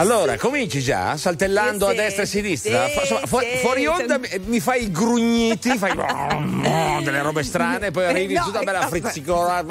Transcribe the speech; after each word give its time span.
Allora, 0.00 0.38
cominci 0.38 0.80
già 0.80 1.16
saltellando 1.18 1.86
Sì, 1.86 1.92
a 1.92 1.94
destra 1.94 2.22
e 2.22 2.24
a 2.24 2.28
sinistra. 2.28 2.86
sì, 2.88 2.98
insomma, 3.00 3.26
fu- 3.26 3.38
sì, 3.40 3.46
fuori 3.60 3.86
onda 3.86 4.16
mi- 4.18 4.28
mi 4.46 4.58
fai 4.60 4.84
i 4.84 4.90
grugniti, 4.90 5.76
fai 5.76 5.92
delle 7.04 7.20
robe 7.20 7.42
strane, 7.42 7.90
poi 7.90 8.06
arrivi 8.06 8.32
No, 8.34 8.44
tutta 8.44 8.62
bella 8.62 8.86
frizzicola. 8.88 9.62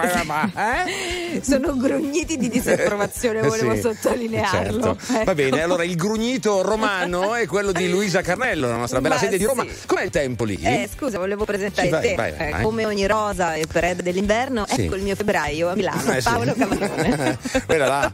Eh? 0.56 1.42
Sono 1.42 1.76
grugniti 1.76 2.38
di 2.38 2.48
disapprovazione, 2.48 3.42
volevo 3.48 3.74
Sì, 3.74 3.82
sottolinearlo. 3.82 4.98
certo. 4.98 5.14
Va 5.14 5.22
Ecco. 5.22 5.34
bene, 5.34 5.62
allora 5.64 5.84
il 5.84 5.96
grugnito 5.96 6.62
romano 6.62 7.34
è 7.34 7.48
quello 7.48 7.72
di 7.72 7.90
Luisa 7.90 8.22
Carnello, 8.22 8.68
la 8.68 8.76
nostra 8.76 9.02
bella 9.02 9.16
Ma 9.16 9.20
sede 9.22 9.38
di 9.38 9.46
Roma. 9.46 9.66
Com'è 9.88 10.04
il 10.04 10.12
tempo 10.12 10.44
lì? 10.44 10.60
Eh, 10.62 10.88
scusa, 10.96 11.18
volevo 11.18 11.46
presentare 11.46 11.90
vai, 11.90 12.02
te. 12.02 12.14
vai, 12.16 12.34
vai, 12.38 12.50
Eh, 12.52 12.62
come 12.62 12.86
ogni 12.86 13.08
rosa 13.08 13.56
e 13.56 13.66
periodo 13.66 14.04
dell'inverno, 14.04 14.66
ecco 14.68 14.94
il 14.96 15.02
mio 15.02 15.16
febbraio 15.16 15.70
a 15.70 15.76
Milano, 15.76 16.12
Eh. 16.14 16.22
Paolo 16.22 16.54
Camarone. 16.56 17.38
Guarda 17.66 17.88
là. 17.88 18.12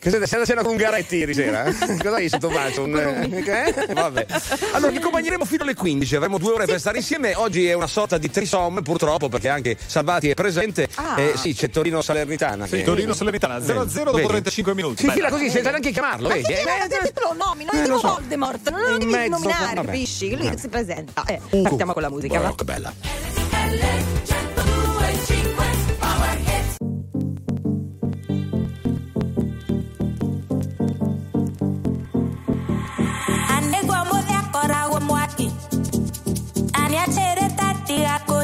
Che 0.00 0.10
siete 0.10 0.26
sei 0.28 0.40
a 0.40 0.44
cena 0.44 0.62
con 0.62 0.76
Garetti 0.76 1.16
ieri 1.16 1.34
sera? 1.34 1.47
Eh? 1.54 1.74
Cosa 2.02 2.14
hai 2.16 2.28
sotto 2.28 2.48
braccio? 2.48 2.82
Un, 2.84 2.96
eh? 2.96 3.92
Vabbè. 3.92 4.26
Allora, 4.72 4.90
vi 4.90 4.96
accompagneremo 4.98 5.44
fino 5.44 5.62
alle 5.62 5.74
15, 5.74 6.16
avremo 6.16 6.38
due 6.38 6.52
ore 6.52 6.66
per 6.66 6.78
stare 6.78 6.98
insieme. 6.98 7.34
Oggi 7.34 7.66
è 7.66 7.72
una 7.72 7.86
sorta 7.86 8.18
di 8.18 8.30
trisom, 8.30 8.82
purtroppo, 8.82 9.28
perché 9.28 9.48
anche 9.48 9.76
Salvati 9.84 10.28
è 10.30 10.34
presente. 10.34 10.88
Ah. 10.94 11.20
Eh, 11.20 11.32
sì, 11.36 11.54
c'è 11.54 11.70
Torino 11.70 12.02
Salernitana. 12.02 12.66
Sì, 12.66 12.76
che- 12.78 12.82
Torino 12.84 13.12
Salernitana 13.14 13.58
0-0 13.58 14.04
dopo 14.04 14.16
Vedi? 14.16 14.28
35 14.28 14.74
minuti. 14.74 15.02
Si 15.04 15.10
fila 15.10 15.28
così 15.30 15.50
senza 15.50 15.70
neanche 15.70 15.90
chiamarlo, 15.90 16.28
Ma 16.28 16.34
vedi? 16.34 16.46
che 16.46 16.52
Eh, 16.60 16.84
eh, 17.06 17.12
te 17.12 17.20
lo 17.20 17.34
nomini, 17.34 17.68
non 17.72 17.80
eh, 17.80 17.84
è 17.84 17.88
lo 17.88 17.96
tipo 17.96 18.08
so. 18.08 18.14
Voldemort, 18.14 18.70
non 18.70 18.80
lo 18.80 18.98
devi 18.98 19.28
nominare, 19.28 19.74
capisci? 19.74 20.36
Lui 20.36 20.46
Eh. 20.48 20.58
si 20.58 20.68
presenta. 20.68 21.24
Eh, 21.24 21.40
partiamo 21.62 21.92
con 21.92 22.02
la 22.02 22.10
musica? 22.10 22.48
Oh, 22.48 22.54
che 22.54 22.64
bella. 22.64 22.92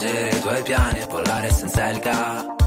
E 0.00 0.06
sconvolgere 0.06 0.28
i 0.28 0.40
tuoi 0.40 0.62
piani 0.62 1.00
E 1.00 1.06
volare 1.08 1.50
senza 1.50 1.88
elica 1.88 2.12
Senza 2.12 2.57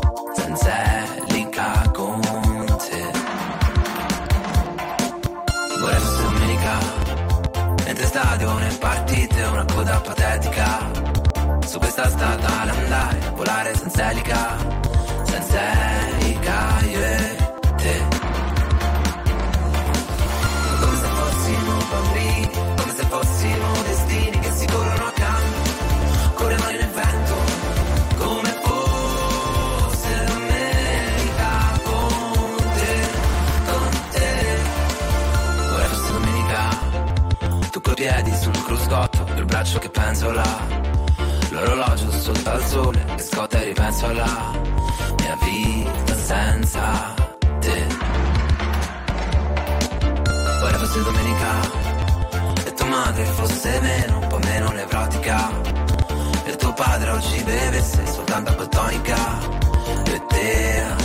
ripenso 43.91 44.05
alla 44.07 44.51
Mia 45.19 45.37
vita 45.41 46.15
senza 46.15 47.13
te. 47.59 47.87
Vorrei 50.59 50.79
fosse 50.79 51.03
domenica 51.03 51.59
E 52.65 52.73
tua 52.73 52.85
madre 52.85 53.23
fosse 53.25 53.79
meno 53.81 54.19
Un 54.19 54.27
po' 54.27 54.39
meno 54.39 54.69
nevrotica. 54.69 55.49
E 56.45 56.55
tuo 56.55 56.73
padre 56.73 57.09
oggi 57.11 57.43
bevesse 57.43 58.05
soltanto 58.07 58.51
acqua 58.51 58.67
tonica 58.67 59.39
e 60.05 60.21
te 60.27 60.81
a 60.81 60.95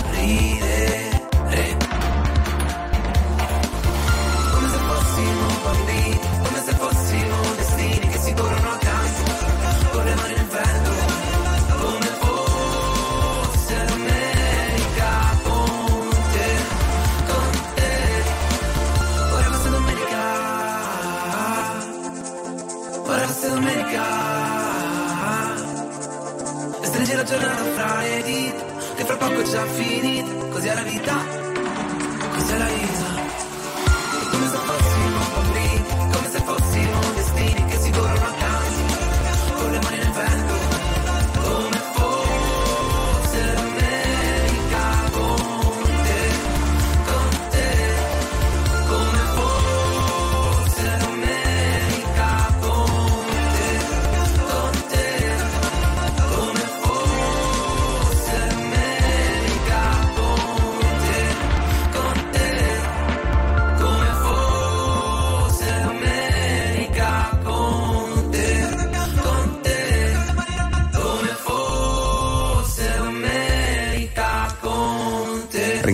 E 26.80 26.86
stringi 26.86 27.14
la 27.14 27.24
giornata 27.24 27.64
fra 27.74 28.00
le 28.00 28.22
dita, 28.22 28.64
che 28.96 29.04
fra 29.04 29.16
poco 29.16 29.40
è 29.40 29.44
già 29.44 29.64
finita, 29.66 30.46
così 30.50 30.66
è 30.68 30.74
la 30.74 30.82
vita, 30.82 31.14
così 32.34 32.52
è 32.52 32.58
la 32.58 32.66
vita. 32.66 33.25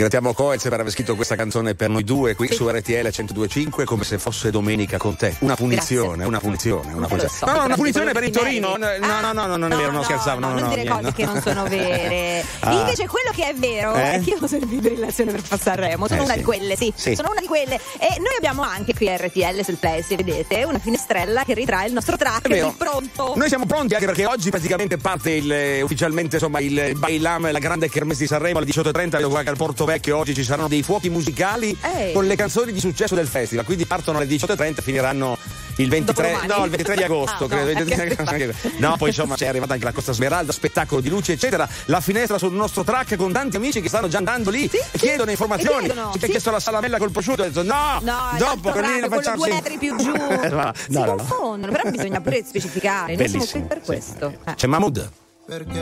Ringraziamo 0.02 0.34
Coez 0.34 0.62
per 0.64 0.80
aver 0.80 0.90
scritto 0.90 1.14
questa 1.14 1.36
canzone 1.36 1.76
per 1.76 1.88
noi 1.88 2.02
due 2.02 2.34
qui 2.34 2.52
su 2.52 2.68
RTL 2.68 2.90
1025 2.90 3.84
come 3.84 4.02
se 4.02 4.18
fosse 4.18 4.50
domenica 4.50 4.96
con 4.98 5.14
te. 5.14 5.36
Una 5.38 5.54
punizione, 5.54 6.24
Grazie. 6.24 6.26
una 6.26 6.40
punizione, 6.40 6.86
una 6.92 7.06
Non 7.06 7.06
punizione. 7.06 7.32
so, 7.38 7.46
no, 7.46 7.52
no, 7.52 7.64
una 7.66 7.74
punizione 7.76 8.10
per 8.12 8.24
il 8.24 8.30
Torino. 8.30 8.68
No, 8.70 8.78
meriti. 8.78 9.06
no, 9.06 9.20
no, 9.20 9.32
no, 9.32 9.46
no, 9.46 9.56
non 9.56 9.70
è 9.70 9.76
vero, 9.76 9.92
no, 9.92 10.02
scherzavo. 10.02 10.40
No, 10.40 10.48
no, 10.48 10.54
non 10.54 10.62
no, 10.64 10.68
dire 10.70 10.82
niente, 10.82 11.02
cose 11.02 11.14
che 11.14 11.24
no. 11.24 11.32
non 11.34 11.42
sono 11.42 11.62
vere. 11.68 12.44
Ah. 12.62 12.74
Invece 12.74 13.08
quello 13.08 13.30
che 13.34 13.48
è 13.48 13.54
vero 13.54 13.92
Eh? 13.94 14.12
è 14.12 14.20
che 14.20 14.30
io 14.30 14.38
ho 14.40 14.46
servito 14.46 14.86
in 14.86 14.94
relazione 14.94 15.32
per 15.32 15.42
passare 15.42 15.88
Remo. 15.88 16.06
Sono 16.06 16.20
Eh, 16.20 16.24
una 16.24 16.32
sì. 16.34 16.38
di 16.38 16.44
quelle, 16.44 16.76
sì. 16.76 16.92
Sì. 16.94 17.14
Sono 17.16 17.30
una 17.32 17.40
di 17.40 17.46
quelle. 17.46 17.74
E 17.74 18.18
noi 18.18 18.34
abbiamo 18.36 18.62
anche 18.62 18.94
qui 18.94 19.08
a 19.08 19.16
RTL 19.16 19.62
sul 19.64 19.76
Play, 19.78 20.02
se 20.02 20.14
vedete, 20.16 20.62
una 20.64 20.78
finestrella 20.78 21.42
che 21.44 21.54
ritrae 21.54 21.86
il 21.88 21.92
nostro 21.92 22.16
track 22.16 22.48
di 22.48 22.72
pronto. 22.76 23.32
Noi 23.36 23.48
siamo 23.48 23.66
pronti 23.66 23.94
anche 23.94 24.06
perché 24.06 24.26
oggi 24.26 24.50
praticamente 24.50 24.96
parte 24.96 25.30
il, 25.32 25.50
eh, 25.52 25.82
ufficialmente 25.82 26.36
insomma, 26.36 26.60
il 26.60 26.92
Bailam, 26.96 27.50
la 27.50 27.58
grande 27.58 27.88
kermesse 27.88 28.20
di 28.20 28.26
Sanremo 28.28 28.58
alle 28.58 28.66
18.30. 28.66 29.10
Vedo 29.16 29.28
qua 29.28 29.42
che 29.42 29.48
al 29.48 29.56
Porto 29.56 29.84
Vecchio 29.92 30.16
oggi 30.16 30.34
ci 30.34 30.42
saranno 30.42 30.68
dei 30.68 30.82
fuochi 30.82 31.10
musicali 31.10 31.76
Ehi. 31.80 32.12
con 32.14 32.24
le 32.26 32.34
canzoni 32.34 32.72
di 32.72 32.80
successo 32.80 33.14
del 33.14 33.26
festival. 33.26 33.64
Quindi 33.66 33.84
partono 33.84 34.16
alle 34.18 34.26
18.30 34.26 34.78
e 34.78 34.82
finiranno 34.82 35.36
il 35.76 35.88
23, 35.88 36.30
Dopodomani. 36.30 36.46
no, 36.58 36.64
il 36.64 36.70
23 36.70 36.96
di 36.96 37.02
agosto. 37.02 37.44
Ah, 37.44 37.48
credo, 37.48 37.64
no, 37.64 37.70
il 37.70 37.84
23 37.84 38.06
di 38.06 38.12
ok. 38.18 38.32
agosto. 38.32 38.70
no, 38.78 38.96
poi 38.96 39.08
insomma 39.08 39.34
c'è 39.36 39.46
arrivata 39.46 39.74
anche 39.74 39.84
la 39.84 39.92
Costa 39.92 40.12
Smeralda, 40.12 40.52
spettacolo 40.52 41.00
di 41.02 41.08
luci, 41.10 41.32
eccetera. 41.32 41.68
La 41.86 42.00
finestra 42.00 42.38
sul 42.38 42.52
nostro 42.54 42.84
track 42.84 43.16
con 43.16 43.32
tanti 43.32 43.56
amici 43.56 43.80
che 43.82 43.88
stanno 43.88 44.08
già 44.08 44.18
andando 44.18 44.48
lì 44.50 44.68
Sì, 44.68 44.76
e 44.78 44.84
sì. 44.92 44.98
chiedono 44.98 45.30
informazioni. 45.30 45.84
Chiedono, 45.84 46.10
Ci 46.12 46.16
ha 46.18 46.20
sì. 46.20 46.28
chiesto 46.30 46.50
la 46.50 46.60
salamella 46.60 46.96
col 46.98 47.10
prosciutto, 47.10 47.42
ho 47.42 47.44
detto 47.46 47.62
no, 47.62 47.98
No, 48.02 48.30
dopo 48.38 48.70
l'altro 48.70 48.72
con 48.72 48.80
lì 48.82 48.86
track, 48.86 49.00
la 49.00 49.06
quello 49.08 49.22
facciamo 49.22 49.36
due 49.36 49.48
metri 49.52 49.78
più 49.78 49.96
giù. 50.02 50.12
No, 50.12 50.72
si 50.74 50.92
no, 50.92 51.04
no. 51.04 51.14
confondono, 51.16 51.72
però 51.72 51.90
bisogna 51.90 52.20
pure 52.20 52.44
specificare. 52.46 53.14
Noi 53.16 53.28
siamo 53.28 53.44
qui 53.44 53.60
Bellissimo. 53.60 53.66
per 53.66 53.78
sì. 53.80 53.84
questo. 53.84 54.34
Eh. 54.46 54.54
C'è 54.54 54.66
Mahmood. 54.66 55.10
Perché 55.44 55.80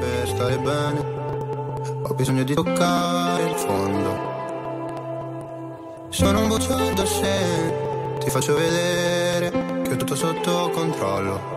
per 0.00 0.28
stare 0.28 0.58
bene 0.58 1.25
ho 2.02 2.14
bisogno 2.14 2.42
di 2.44 2.54
toccare 2.54 3.42
il 3.44 3.54
fondo. 3.54 4.34
Sono 6.08 6.40
un 6.40 6.48
bugiardo 6.48 7.04
se 7.04 8.16
ti 8.20 8.30
faccio 8.30 8.54
vedere 8.54 9.50
che 9.82 9.92
ho 9.92 9.96
tutto 9.96 10.14
sotto 10.14 10.70
controllo. 10.70 11.54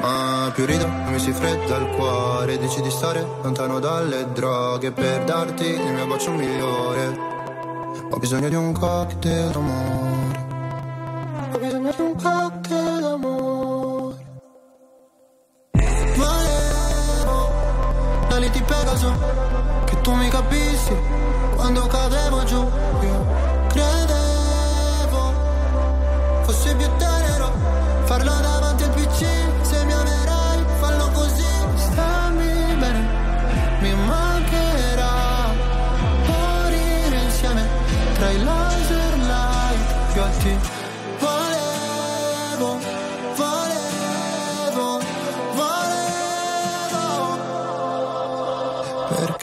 Ma 0.00 0.50
più 0.54 0.64
rido 0.64 0.86
mi 1.06 1.18
si 1.18 1.32
fredda 1.32 1.76
il 1.76 1.88
cuore 1.96 2.56
Dici 2.58 2.80
di 2.80 2.90
stare 2.90 3.26
lontano 3.42 3.80
dalle 3.80 4.30
droghe 4.32 4.92
Per 4.92 5.24
darti 5.24 5.64
il 5.64 5.92
mio 5.92 6.06
bacio 6.06 6.30
migliore 6.32 7.18
Ho 8.10 8.16
bisogno 8.18 8.48
di 8.48 8.54
un 8.54 8.72
cocktail 8.72 9.50
d'amore 9.50 10.46
Ho 11.52 11.58
bisogno 11.58 11.92
di 11.96 12.00
un 12.00 12.14
cocktail 12.14 13.00
d'amore 13.00 13.67
Pegaso 18.98 19.84
Che 19.84 20.00
tu 20.00 20.12
mi 20.12 20.28
capissi 20.28 20.96
Quando 21.54 21.86
cadevo 21.86 22.44
giù. 22.44 22.68
Io 23.00 23.26
credevo 23.68 25.32
Fossi 26.42 26.74
più 26.74 26.86
tenero 26.96 27.52
Farlo 28.04 28.24
davanti 28.24 28.47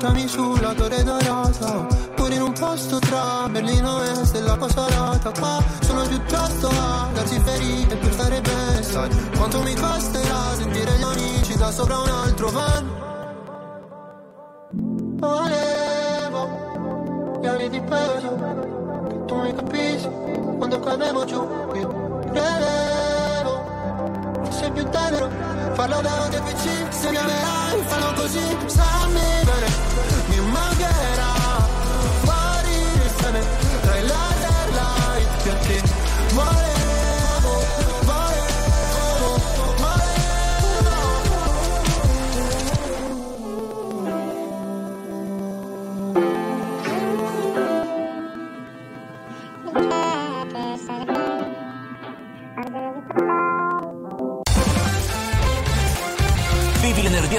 portami 0.00 0.26
sulla 0.26 0.72
torre 0.72 1.02
dorata 1.02 1.86
Pure 2.14 2.34
in 2.34 2.40
un 2.40 2.52
posto 2.52 2.98
tra 2.98 3.46
Berlino 3.50 4.02
Est 4.02 4.34
e 4.34 4.40
la 4.40 4.56
Pasarata 4.56 5.30
Qua 5.38 5.62
sono 5.80 6.06
piuttosto 6.08 6.68
a 6.68 7.08
darsi 7.12 7.38
ferite 7.40 7.96
per 7.96 8.12
stare 8.12 8.40
bene 8.40 8.82
Sai 8.82 9.10
quanto 9.36 9.62
mi 9.62 9.74
costerà 9.74 10.54
sentire 10.56 10.96
gli 10.96 11.02
amici 11.02 11.54
da 11.56 11.70
sopra 11.70 11.98
un 11.98 12.08
altro 12.08 12.50
van? 12.50 12.98
Volevo 15.18 16.48
gli 17.42 17.46
ali 17.46 17.68
di 17.68 17.80
peso 17.82 18.38
Che 19.08 19.24
tu 19.26 19.34
mi 19.36 19.54
capissi 19.54 20.08
quando 20.56 20.80
cadevo 20.80 21.24
giù 21.26 21.46
Io 21.74 22.20
credevo 22.32 23.09
fosse 24.60 24.70
più 24.72 24.88
tenero. 24.90 25.30
Farlo 25.72 26.00
davanti 26.02 26.36
al 26.36 26.42
PC 26.42 26.88
Se 26.90 27.10
mi 27.10 27.16
amerai 27.16 27.82
fallo 27.86 28.12
così 28.12 28.56
Stammi 28.66 29.20
bene. 29.44 29.66
Mi 30.26 30.40
mancherà 30.50 31.19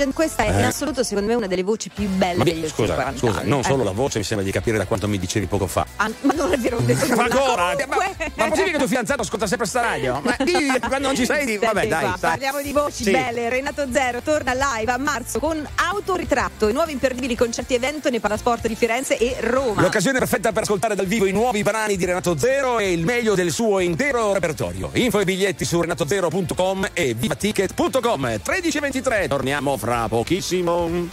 Legend, 0.00 0.14
questa 0.14 0.44
è 0.44 0.48
in 0.48 0.58
Eh. 0.60 0.64
assoluto 0.64 1.02
secondo 1.04 1.28
me 1.28 1.34
una 1.36 1.46
delle 1.46 1.62
voci 1.62 1.90
più 1.90 2.08
belle 2.08 2.36
Ma 2.38 2.44
degli 2.44 2.66
scusa, 2.68 2.94
40 2.94 3.18
scusa, 3.18 3.42
non 3.44 3.60
Eh. 3.60 3.64
solo 3.64 3.84
la 3.84 3.90
voce, 3.90 4.18
mi 4.18 4.24
sembra 4.24 4.46
di 4.46 4.50
capire 4.52 4.78
da 4.78 4.86
quanto 4.86 5.06
mi 5.08 5.18
dicevi 5.18 5.44
poco 5.46 5.66
fa. 5.66 5.86
Ah, 5.96 6.10
ma 6.22 6.32
non 6.32 6.52
è 6.52 6.56
vero, 6.56 6.78
ho 6.78 6.80
detto 6.80 7.06
Ma 7.14 7.24
ancora? 7.24 7.74
Ma, 7.86 7.96
ma 8.36 8.48
possibile 8.48 8.70
che 8.72 8.78
tuo 8.78 8.86
fidanzato 8.86 9.20
ascolta 9.22 9.46
sempre 9.46 9.66
sta 9.66 9.82
radio? 9.82 10.20
Ma 10.24 10.36
quando 10.88 11.08
non 11.08 11.16
ci 11.16 11.26
sei, 11.26 11.44
di- 11.44 11.56
vabbè, 11.58 11.86
dai. 11.86 12.00
qua, 12.00 12.16
dai. 12.18 12.30
Parliamo 12.30 12.62
di 12.62 12.72
voci 12.72 13.04
Sì. 13.04 13.10
belle. 13.10 13.48
Renato 13.50 13.86
Zero 13.92 14.22
torna 14.22 14.54
live 14.54 14.90
a 14.92 14.96
marzo 14.98 15.38
con 15.38 15.66
autoritratto 16.00 16.68
e 16.68 16.72
nuovi 16.72 16.92
imperdibili 16.92 17.36
concerti 17.36 17.74
evento 17.74 18.10
nei 18.10 18.20
Palasport 18.20 18.66
di 18.66 18.74
Firenze 18.74 19.16
e 19.16 19.36
Roma. 19.40 19.82
L'occasione 19.82 20.18
perfetta 20.18 20.52
per 20.52 20.62
ascoltare 20.62 20.94
dal 20.94 21.06
vivo 21.06 21.26
i 21.26 21.32
nuovi 21.32 21.62
brani 21.62 21.96
di 21.96 22.04
Renato 22.04 22.36
Zero 22.36 22.78
e 22.78 22.92
il 22.92 23.04
meglio 23.04 23.34
del 23.34 23.52
suo 23.52 23.78
intero 23.78 24.32
repertorio. 24.32 24.90
Info 24.94 25.20
e 25.20 25.24
biglietti 25.24 25.64
su 25.64 25.80
renatozero.com 25.80 26.88
e 26.92 27.14
vivaticket.com. 27.14 28.40
13 28.42 28.76
e 28.76 28.80
23, 28.80 29.28
torniamo 29.28 29.76
fra 29.76 30.08
pochissimo. 30.08 31.08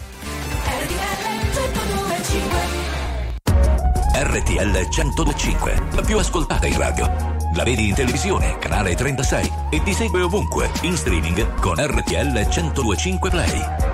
RTL 4.20 4.88
1025, 4.90 5.84
la 5.94 6.02
più 6.02 6.18
ascoltata 6.18 6.66
in 6.66 6.78
radio. 6.78 7.36
La 7.54 7.64
vedi 7.64 7.88
in 7.88 7.96
televisione, 7.96 8.58
canale 8.58 8.96
36 8.96 9.52
e 9.70 9.82
ti 9.84 9.94
segue 9.94 10.22
ovunque, 10.22 10.70
in 10.82 10.96
streaming 10.96 11.60
con 11.60 11.76
RTL 11.76 12.48
1025 12.48 13.30
Play. 13.30 13.87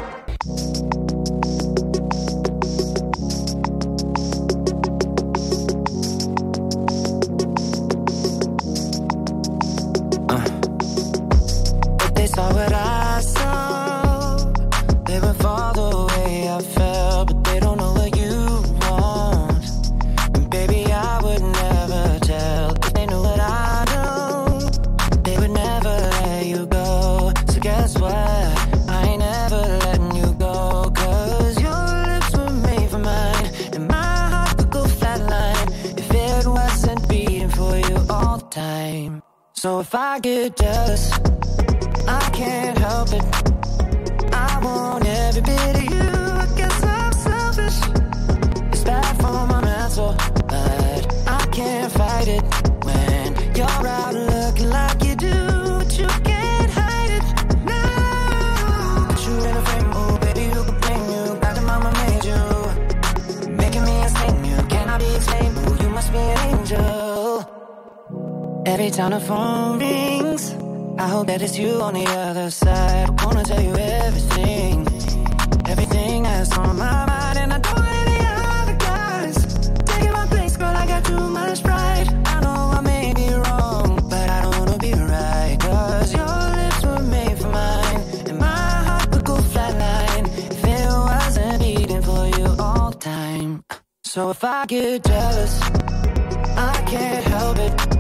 Saw 12.36 12.52
what 12.52 12.74
I 12.74 13.20
saw. 13.22 14.38
They 15.06 15.20
would 15.20 15.36
fall 15.36 15.74
the 15.74 15.90
way 16.10 16.50
I 16.50 16.60
felt, 16.62 17.28
but 17.28 17.44
they 17.44 17.60
don't 17.60 17.78
know 17.78 17.94
what 17.94 18.12
you 18.18 18.36
want. 18.82 19.66
And 20.36 20.50
baby, 20.50 20.82
I 20.92 21.22
would 21.22 21.44
never 21.44 22.20
tell 22.22 22.72
if 22.72 22.94
they 22.94 23.06
knew 23.06 23.22
what 23.22 23.40
I 23.40 23.86
know. 23.94 24.60
They 25.22 25.38
would 25.38 25.52
never 25.52 25.90
let 25.90 26.46
you 26.48 26.66
go. 26.66 27.34
So 27.52 27.60
guess 27.60 28.00
what? 28.00 28.12
I 28.98 29.00
ain't 29.10 29.20
never 29.20 29.62
letting 29.86 30.16
you 30.16 30.34
go. 30.34 30.92
Cause 31.02 31.62
your 31.62 31.86
lips 32.10 32.32
were 32.36 32.56
made 32.68 32.90
for 32.90 33.00
mine. 33.12 33.48
And 33.76 33.88
my 33.88 34.18
heart 34.34 34.58
could 34.58 34.72
go 34.72 34.84
flatline 34.86 35.70
if 36.02 36.10
it 36.12 36.48
wasn't 36.48 37.08
beating 37.08 37.50
for 37.50 37.78
you 37.78 37.98
all 38.10 38.38
the 38.40 38.48
time. 38.50 39.22
So 39.54 39.80
if 39.82 39.94
I 39.94 40.20
get 40.20 40.58
jealous, 40.58 41.12
can't 42.44 42.78
help 42.78 43.10
it. 43.14 43.26
I 44.34 44.60
want 44.64 45.06
every 45.06 45.42
bit 45.42 45.76
of 45.80 45.86
you. 45.94 46.10
I 46.44 46.46
guess 46.60 46.84
I'm 46.84 47.14
selfish. 47.28 47.78
It's 48.74 48.84
bad 48.84 49.16
for 49.22 49.40
my 49.52 49.62
mental, 49.62 50.12
but 50.54 51.02
I 51.40 51.42
can't 51.58 51.92
fight 51.92 52.28
it 52.38 52.44
when 52.88 53.28
you're 53.56 53.88
out 53.98 54.14
looking 54.14 54.70
like 54.70 55.04
you 55.08 55.16
do. 55.16 55.38
But 55.80 55.92
you 56.00 56.08
can't 56.30 56.72
hide 56.80 57.12
it. 57.18 57.26
No. 57.72 57.82
But 59.08 59.20
you 59.26 59.34
in 59.50 59.56
a 59.62 59.64
frame, 59.68 59.92
oh 60.02 60.18
baby, 60.24 60.46
who 60.54 60.60
could 60.68 60.80
blame 60.82 61.06
you? 61.16 61.24
God 61.44 61.58
and 61.60 61.68
mama 61.72 61.92
made 62.02 62.26
you, 62.32 62.42
making 63.62 63.84
me 63.90 63.96
insane. 64.06 64.38
You 64.52 64.58
cannot 64.74 65.00
be 65.00 65.10
explained. 65.16 65.56
You 65.82 65.90
must 65.98 66.12
be 66.12 66.24
an 66.34 66.40
angel. 66.50 66.84
Every 68.66 68.90
time 68.90 69.12
the 69.12 69.20
phone 69.20 69.80
rings. 69.80 70.53
I 71.04 71.08
hope 71.08 71.28
that 71.28 71.42
it's 71.42 71.58
you 71.58 71.82
on 71.82 71.96
the 71.96 72.06
other 72.06 72.50
side. 72.50 73.10
I 73.20 73.26
wanna 73.26 73.44
tell 73.44 73.62
you 73.62 73.76
everything, 73.76 74.88
everything 75.66 76.24
that's 76.24 76.58
on 76.58 76.78
my 76.78 77.06
mind, 77.06 77.40
and 77.40 77.52
I 77.52 77.60
don't 77.60 77.76
want 77.76 78.08
any 78.08 78.26
other 78.62 78.78
guys 78.78 79.36
taking 79.84 80.14
my 80.14 80.26
place, 80.28 80.56
girl. 80.56 80.74
I 80.74 80.88
got 80.88 81.04
too 81.04 81.20
much 81.20 81.62
pride. 81.62 82.08
I 82.08 82.40
know 82.40 82.72
I 82.78 82.80
may 82.80 83.14
be 83.14 83.28
wrong, 83.34 84.00
but 84.10 84.30
I 84.30 84.44
don't 84.44 84.58
wanna 84.58 84.78
be 84.78 84.94
right. 84.94 85.58
Cause 85.60 86.14
your 86.14 86.38
lips 86.58 86.86
were 86.86 87.04
made 87.04 87.38
for 87.38 87.50
mine, 87.50 88.00
and 88.30 88.40
my 88.40 88.70
heart 88.88 89.12
would 89.12 89.26
go 89.26 89.36
flatline 89.36 90.26
if 90.56 90.64
it 90.64 90.88
wasn't 90.88 91.60
beating 91.60 92.02
for 92.02 92.28
you 92.38 92.46
all 92.58 92.92
the 92.92 92.98
time. 92.98 93.62
So 94.06 94.30
if 94.30 94.42
I 94.42 94.66
get 94.68 95.04
jealous, 95.04 95.62
I 96.56 96.82
can't 96.88 97.26
help 97.26 97.58
it. 97.58 97.93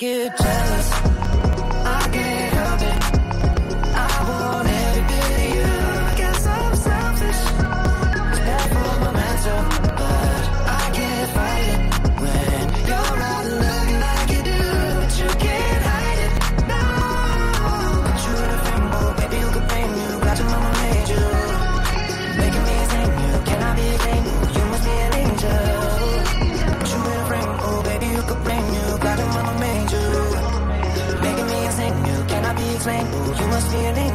get 0.00 0.34
jealous. 0.38 0.89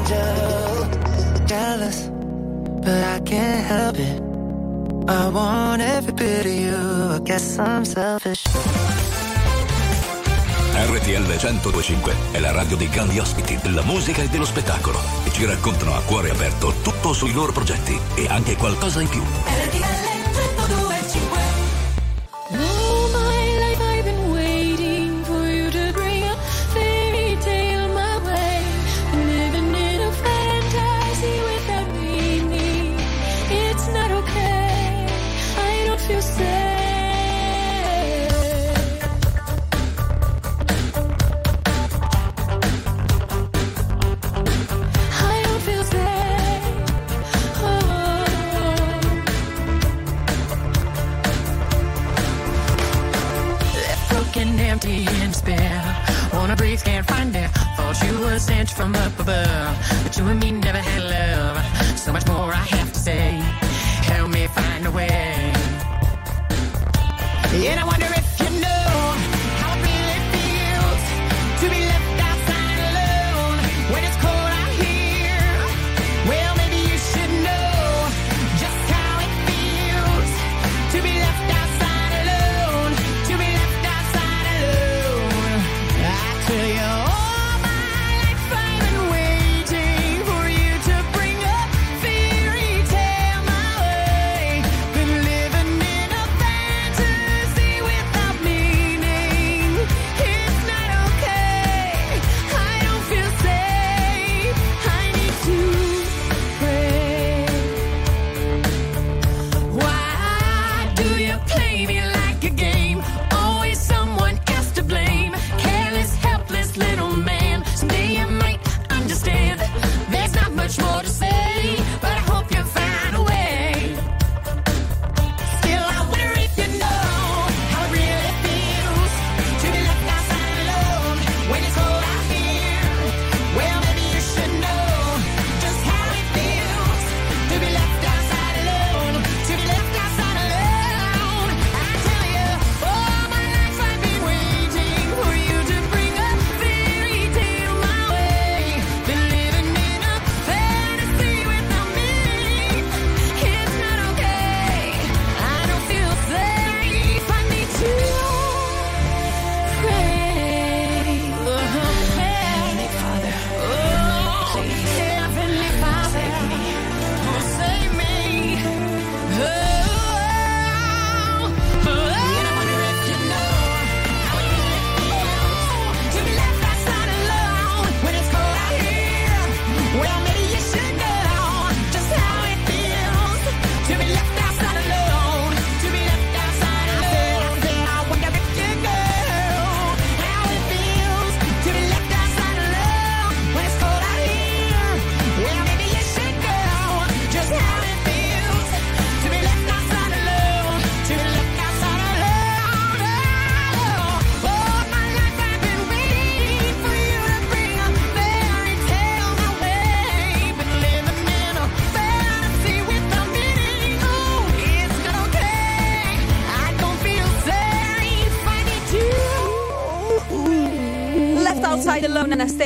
angel, 0.06 1.46
jealous, 1.46 2.10
but 2.82 3.04
I 3.04 3.20
can't 3.24 3.65
help 3.65 3.98
it. 3.98 4.22
I 5.08 5.30
want 5.30 5.82
every 5.82 6.13
bit 6.13 6.46
of 6.46 6.52
you, 6.52 7.15
I 7.15 7.20
guess 7.24 7.58
I'm 7.60 7.86
selfish. 7.86 8.44
RTL 10.78 11.26
1025 11.26 12.13
è 12.32 12.39
la 12.39 12.52
radio 12.52 12.76
dei 12.76 12.89
grandi 12.89 13.18
ospiti 13.20 13.58
della 13.62 13.84
musica 13.84 14.22
e 14.22 14.28
dello 14.28 14.46
spettacolo 14.46 15.00
e 15.24 15.32
ci 15.32 15.46
raccontano 15.46 15.96
a 15.96 16.02
cuore 16.02 16.32
aperto 16.32 16.74
tutto 16.82 17.13
sui 17.13 17.32
loro 17.32 17.52
progetti 17.52 17.98
e 18.15 18.28
anche 18.28 18.56
qualcosa 18.56 19.02
in 19.02 19.08
più. 19.08 19.22
RTL 19.22 20.05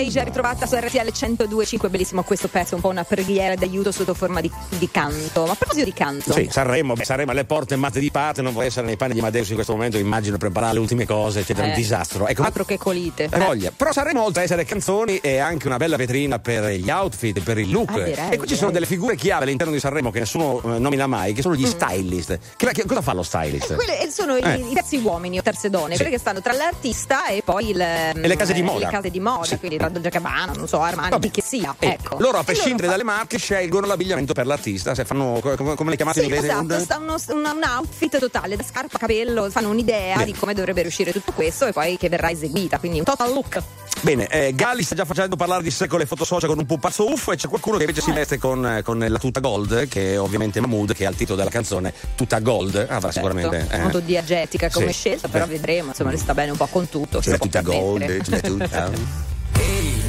Anastasia 0.10 0.24
ritrovata 0.24 0.66
su 0.66 0.76
RTL 0.76 1.46
102.5 1.46 1.90
bellissimo 1.90 2.24
questo 2.24 2.48
pezzo 2.48 2.74
un 2.74 2.82
po' 2.82 2.88
una 2.90 3.04
preghiera 3.04 3.54
d'aiuto 3.54 3.92
sotto 3.92 4.16
forma 4.16 4.42
di, 4.42 4.52
di 4.70 4.90
canto 4.90 5.46
ma 5.46 5.52
a 5.52 5.56
proposito 5.56 5.86
di 5.86 5.94
canto 5.94 6.34
Sì, 6.34 6.48
Sanremo, 6.50 6.94
beh, 6.96 7.04
Sanremo 7.06 7.30
alle 7.32 7.46
porte 7.46 7.76
matte 7.76 8.00
di 8.00 8.10
parte, 8.10 8.42
non 8.42 8.54
vuoi 8.54 8.66
essere 8.66 8.88
nei 8.88 8.98
panni 8.98 9.14
di 9.14 9.22
Madeus 9.22 9.50
in 9.50 9.54
questo 9.56 9.74
momento, 9.74 9.98
immagino 10.00 10.38
preparare 10.38 10.74
le 10.74 10.80
ultime 10.80 11.06
cose, 11.06 11.42
eccetera, 11.42 11.68
un 11.68 11.74
Eh, 11.74 11.76
disastro. 11.76 12.28
Ecco, 12.28 12.42
altro 12.42 12.66
che 12.66 12.78
colite 12.80 13.30
Eh, 13.32 13.38
voglia. 13.38 13.72
Però 13.76 13.92
Sanremo 13.92 14.24
oltre 14.24 14.42
a 14.42 14.44
essere 14.46 14.66
canzoni 14.66 15.20
è 15.22 15.38
anche 15.38 15.68
una 15.68 15.78
bella 15.78 15.96
vetrina 15.96 16.40
per 16.40 16.64
gli 16.72 16.90
outfit, 16.90 17.40
per 17.42 17.60
il 17.60 17.70
look. 17.72 17.90
Ah, 17.92 18.00
direi, 18.04 18.30
e 18.32 18.38
qui 18.38 18.48
ci 18.48 18.56
sono 18.56 18.72
delle 18.72 18.86
figure 18.88 19.16
chiave 19.16 19.44
all'interno 19.44 19.74
di 19.74 19.80
Sanremo 19.80 20.10
che 20.12 20.20
nessuno 20.20 20.60
eh, 20.76 20.80
nomina 20.80 21.06
mai, 21.06 21.34
che 21.34 21.42
sono 21.44 21.54
gli 21.56 21.66
stylist. 21.68 22.40
Che, 22.56 22.68
che- 22.72 22.86
cosa 22.86 23.02
fa 23.02 23.14
lo 23.14 23.24
stylist? 23.24 23.74
Mm. 23.74 23.76
Quelle 23.76 24.02
eh, 24.02 24.10
sono 24.12 24.36
i- 24.38 24.42
Eh. 24.42 24.56
i, 24.56 24.74
terzi 24.74 24.98
uomini 24.98 25.38
o 25.38 25.42
terze 25.44 25.70
donne, 25.70 25.92
Sì. 25.92 25.98
quelle 25.98 26.12
che 26.12 26.20
stanno 26.20 26.42
tra 26.42 26.54
l'artista 26.54 27.28
e 27.28 27.42
poi 27.44 27.70
il, 27.70 27.78
le 27.78 28.36
case 28.36 28.54
di 28.54 28.60
eh, 28.60 28.64
moda. 28.64 28.86
Le 28.86 28.92
case 28.92 29.10
di 29.12 29.20
moda, 29.20 29.44
Sì. 29.46 29.58
quindi 29.58 29.78
tra 29.78 29.90
Dolce 30.02 30.18
Gabbana, 30.20 30.54
non 30.54 30.68
so, 30.68 30.80
Armani, 30.82 31.10
Vabbè. 31.10 31.26
chi 31.30 31.42
che 31.42 31.42
sia. 31.46 31.76
Eh, 31.80 31.88
ecco. 31.88 32.18
Loro, 32.20 32.38
a 32.40 32.44
prescindere 32.44 32.86
fa- 32.86 32.92
dalle 32.92 33.04
marche, 33.04 33.38
scelgono 33.38 33.86
l'abbigliamento 33.88 34.34
per 34.34 34.46
l'artista. 34.46 34.96
Se 34.96 35.06
fanno, 35.06 35.40
co- 35.42 35.56
come, 35.56 35.76
come 35.76 35.90
le 35.92 35.96
chiamate 35.96 36.20
Sì, 36.22 36.26
in 36.28 36.34
inglese? 36.34 36.52
esatto, 36.54 36.74
Un- 36.74 36.80
sta 37.20 37.34
uno- 37.34 37.52
un, 37.52 37.62
outfit 37.64 38.18
totale, 38.20 38.56
da 38.56 38.64
scarpa, 38.64 38.98
capello, 38.98 39.50
fanno 39.50 39.70
un'idea 39.70 40.14
Bene. 40.18 40.26
di 40.32 40.34
come 40.34 40.54
dovrebbe 40.54 40.82
riuscire 40.82 41.12
tutto 41.12 41.32
questo 41.34 41.66
e 41.66 41.72
poi 41.74 41.98
che 41.98 42.10
verrà 42.10 42.30
eseguita, 42.30 42.80
quindi 42.80 43.00
un 43.00 43.06
total 43.06 43.34
look. 43.34 43.62
Bene, 44.02 44.28
eh, 44.28 44.54
Galli 44.56 44.82
sta 44.84 44.96
già 44.96 45.04
facendo 45.04 45.36
parlare 45.36 45.62
di 45.62 45.72
sé 45.72 45.88
con 45.88 46.00
le 46.00 46.06
foto 46.06 46.24
social 46.24 46.48
con 46.50 46.58
un 46.58 46.66
pupazzo 46.66 47.12
uffo 47.12 47.34
e 47.34 47.36
c'è 47.36 47.50
qualcuno 47.50 47.76
che 47.76 47.84
invece 47.84 48.02
si 48.02 48.12
veste 48.14 48.38
con, 48.38 48.66
eh, 48.66 48.82
con 48.82 48.98
la 49.06 49.18
tuta 49.20 49.42
gold, 49.42 49.90
che 49.90 50.14
è 50.14 50.20
ovviamente 50.20 50.62
Mahmood, 50.62 50.94
che 50.94 51.06
ha 51.06 51.10
il 51.10 51.18
titolo 51.18 51.38
della 51.38 51.50
canzone 51.50 51.94
Tutta 52.16 52.40
Gold. 52.40 52.86
Avrà 52.90 53.12
sicuramente. 53.12 53.58
Certo, 53.60 53.76
eh. 53.76 53.80
molto 53.80 54.00
diegetica 54.00 54.70
come 54.70 54.94
Sì. 54.94 55.00
scelta, 55.00 55.28
però 55.28 55.46
Beh. 55.46 55.52
vedremo, 55.52 55.90
insomma, 55.90 56.12
le 56.12 56.18
sta 56.18 56.34
bene 56.34 56.52
un 56.52 56.58
po' 56.58 56.68
con 56.68 56.88
tutto. 56.88 57.20
Si 57.22 57.30
può 57.30 57.40
tutta 57.40 57.62
gold, 57.62 58.00
permettere. 58.06 58.40
cioè, 58.40 58.50
tutta. 58.50 59.28
Ehi, 59.60 60.04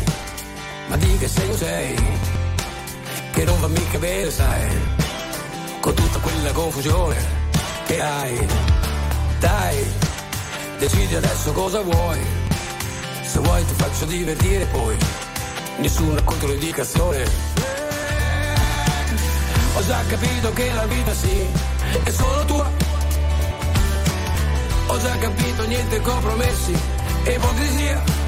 ma 0.89 0.97
di 0.97 1.19
che 1.19 1.29
segno 1.29 1.57
sei? 1.57 1.97
Che 3.33 3.45
non 3.45 3.61
va 3.61 3.69
mica 3.69 3.99
bene, 3.99 4.31
sai? 4.31 4.69
Con 5.81 5.95
tutta 5.95 6.19
quella 6.19 6.53
confusione 6.53 7.17
che 7.87 8.01
hai. 8.01 8.47
Dai, 9.39 9.93
decidi 10.79 11.15
adesso 11.17 11.53
cosa 11.53 11.81
vuoi. 11.81 12.21
Se 13.23 13.39
vuoi 13.41 13.65
ti 13.67 13.75
faccio 13.75 14.05
divertire 14.05 14.65
poi. 14.67 14.97
Nessuna 15.79 16.23
controindicazione. 16.23 17.25
Ho 19.75 19.87
già 19.87 20.05
capito 20.07 20.53
che 20.53 20.73
la 20.73 20.87
vita 20.87 21.15
sì, 21.15 21.47
è 22.05 22.11
solo 22.11 22.45
tua. 22.45 22.71
Ho 24.87 24.99
già 25.01 25.17
capito 25.19 25.67
niente 25.67 26.01
compromessi 26.01 27.01
ipocrisia. 27.25 28.20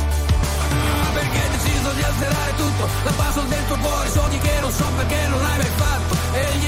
Perché 1.13 1.39
hai 1.39 1.51
deciso 1.51 1.91
di 1.93 2.03
azzerare 2.03 2.55
tutto? 2.57 2.89
La 3.05 3.13
passo 3.13 3.41
del 3.43 3.67
tuo 3.67 3.77
cuore 3.77 4.09
Sogni 4.09 4.39
che 4.39 4.61
non 4.61 4.73
so 4.73 4.85
perché 4.97 5.27
non 5.29 5.45
hai 5.45 5.59
mai 5.59 5.73
fatto. 5.77 6.17
E 6.33 6.57
gli 6.59 6.67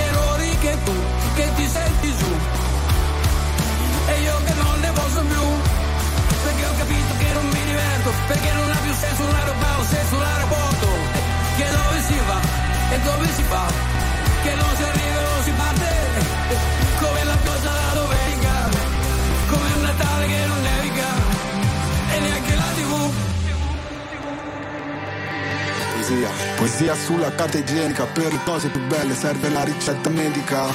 Poesia, 26.05 26.29
poesia 26.57 26.95
sulla 26.95 27.35
carta 27.35 27.57
igienica 27.57 28.05
Per 28.05 28.31
le 28.31 28.39
cose 28.45 28.69
più 28.69 28.81
belle 28.89 29.15
serve 29.15 29.49
la 29.49 29.65
ricetta 29.65 30.11
medica. 30.11 30.67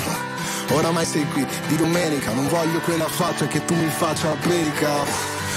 Oramai 0.71 1.05
sei 1.05 1.23
qui 1.27 1.45
di 1.67 1.75
domenica 1.75 2.31
Non 2.31 2.47
voglio 2.47 2.79
quella 2.79 3.07
faccia 3.07 3.45
che 3.45 3.63
tu 3.63 3.75
mi 3.75 3.87
faccia 3.89 4.29
predica. 4.41 4.89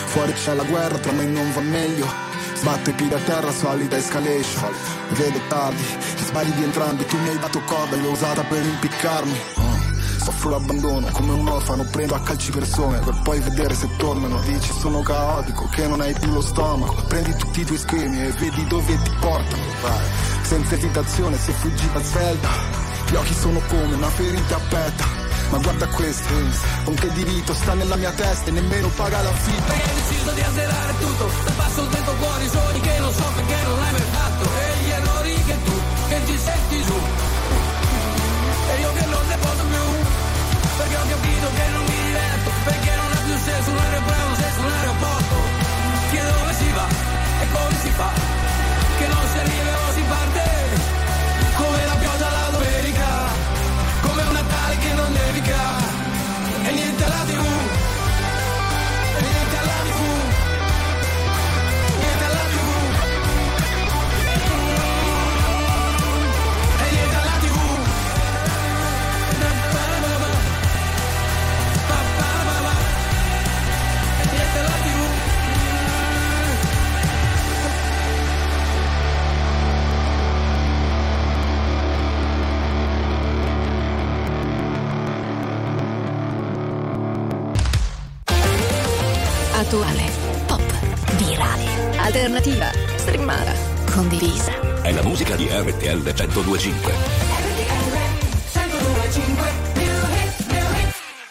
Fuori 0.09 0.35
c'è 0.35 0.53
la 0.53 0.65
guerra, 0.65 0.99
tra 0.99 1.13
me 1.13 1.25
non 1.25 1.51
va 1.53 1.61
meglio. 1.63 2.07
Sbatto 2.55 2.91
i 2.91 2.93
piedi 2.93 3.15
a 3.15 3.19
terra, 3.21 3.51
solida 3.51 3.97
escalation. 3.97 4.75
Vedo 5.09 5.41
tardi, 5.49 5.83
ti 6.17 6.25
sbagli 6.25 6.51
di 6.51 6.65
entrambi 6.65 7.07
Tu 7.07 7.17
mi 7.17 7.29
hai 7.31 7.39
dato 7.39 7.61
corda 7.63 7.97
l'ho 7.97 8.11
usata 8.11 8.43
per 8.43 8.63
impiccarmi 8.63 9.72
Soffro 10.23 10.51
l'abbandono, 10.51 11.09
come 11.13 11.33
un 11.33 11.49
orfano 11.49 11.85
prendo 11.91 12.15
a 12.15 12.21
calci 12.21 12.51
persone 12.51 12.99
Per 12.99 13.21
poi 13.23 13.41
vedere 13.41 13.75
se 13.75 13.89
tornano. 13.97 14.41
Dici 14.41 14.73
sono 14.79 15.01
caotico, 15.01 15.69
che 15.69 15.87
non 15.87 16.01
hai 16.01 16.15
più 16.15 16.33
lo 16.33 16.41
stomaco. 16.41 16.95
Prendi 17.09 17.35
tutti 17.37 17.61
i 17.61 17.65
tuoi 17.65 17.79
schemi 17.79 18.23
e 18.23 18.31
vedi 18.31 18.67
dove 18.67 19.03
ti 19.03 19.11
portano. 19.21 19.63
Vai, 19.83 20.33
senza 20.53 20.75
esitazione 20.75 21.39
sei 21.39 21.55
fuggita 21.55 21.99
svelta 22.03 22.49
Gli 23.11 23.15
occhi 23.15 23.35
sono 23.35 23.59
come 23.69 23.95
una 23.95 24.09
ferita 24.09 24.57
aperta 24.57 25.21
ma 25.51 25.59
guarda 25.59 25.87
questo, 25.87 26.33
con 26.85 26.95
che 26.95 27.13
diritto 27.13 27.53
sta 27.53 27.75
nella 27.75 27.97
mia 27.97 28.11
testa 28.13 28.49
e 28.49 28.53
nemmeno 28.53 28.89
paga 28.89 29.21
la 29.21 29.33
fitta 29.33 29.73
hai 29.73 29.81
deciso 29.95 30.31
di 30.31 30.41
azzerare 30.41 30.95
tutto 30.99 31.29
Da 31.45 31.51
passo 31.57 31.83
del 31.83 32.05
tuo 32.05 32.15
cuore 32.15 32.32
alternativa, 92.23 92.71
streamata, 92.99 93.53
condivisa. 93.91 94.53
È 94.81 94.93
la 94.93 95.03
musica 95.03 95.35
di 95.35 95.49
RTL 95.51 96.03
1025. 96.03 96.95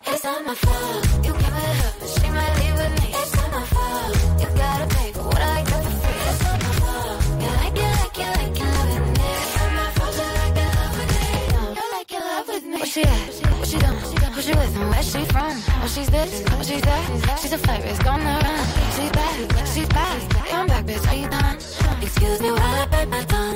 It's 0.04 0.24
not 0.24 0.46
my 0.46 0.54
fault. 0.54 1.08
You 1.24 1.32
give 1.32 1.48
it 1.48 1.96
but 1.98 2.10
she 2.10 2.30
might 2.30 2.58
leave 2.60 2.76
with 2.76 2.92
me. 3.00 3.08
It's 3.08 3.34
not 3.36 3.52
my 3.54 3.64
fault. 3.72 4.18
You 4.38 4.48
gotta 4.54 4.86
pay 4.94 5.14
for 5.14 5.24
what 5.24 5.40
I 5.40 5.64
got 5.64 5.82
for 5.82 5.96
free. 6.04 6.20
It's 6.28 6.42
not 6.44 6.60
my 6.60 6.74
fault. 6.84 7.24
You 7.40 7.50
like 7.56 7.78
it, 7.80 7.92
like 8.02 8.20
it, 8.20 8.36
like 8.36 8.60
it, 8.60 8.68
loving 8.76 9.14
me. 9.16 9.32
It's 9.32 9.56
not 9.56 9.72
my 9.72 9.88
fault. 9.96 10.16
You 10.20 10.28
like 10.44 10.60
it, 10.60 10.76
love 10.76 10.96
with 11.00 11.12
me. 11.16 11.32
You 11.72 11.86
like 11.96 12.12
it, 12.12 12.20
love 12.20 12.48
with 12.50 12.66
me. 12.66 12.76
Where 12.76 12.86
she 12.86 13.04
at? 13.04 13.32
What 13.58 13.68
she 13.68 13.78
done? 13.80 13.96
Who 13.96 14.42
she 14.42 14.52
with 14.52 14.76
and 14.76 14.90
where 14.92 15.04
she 15.04 15.24
from? 15.32 15.56
Oh, 15.56 15.88
she's 15.88 16.10
this, 16.10 16.44
oh, 16.52 16.62
she's 16.62 16.82
that. 16.82 17.40
She's 17.40 17.54
a 17.54 17.58
flight 17.58 17.82
risk 17.86 18.06
on 18.06 18.20
the 18.20 18.36
run. 18.44 18.66
She's 18.92 19.12
back, 19.12 19.68
she's 19.74 19.88
back. 19.88 20.31
Come 20.52 20.68
back, 20.68 20.86
bitch, 20.86 21.18
you 21.18 21.30
done? 21.30 21.56
Excuse 22.02 22.42
me 22.42 22.52
while 22.52 22.82
I 22.82 22.86
bite 22.88 23.08
my 23.08 23.24
tongue. 23.24 23.51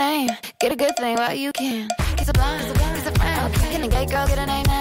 Name, 0.00 0.30
get 0.58 0.72
a 0.72 0.76
good 0.76 0.96
thing 0.96 1.16
while 1.16 1.34
you 1.34 1.52
can. 1.52 1.86
Kiss 2.16 2.28
a 2.28 2.32
blind, 2.32 2.74
kiss 2.78 3.06
a 3.06 3.12
friend. 3.12 3.54
Get 3.54 3.84
a 3.84 3.88
gay 3.88 4.06
girl, 4.06 4.26
get 4.26 4.38
a 4.38 4.46
name 4.46 4.79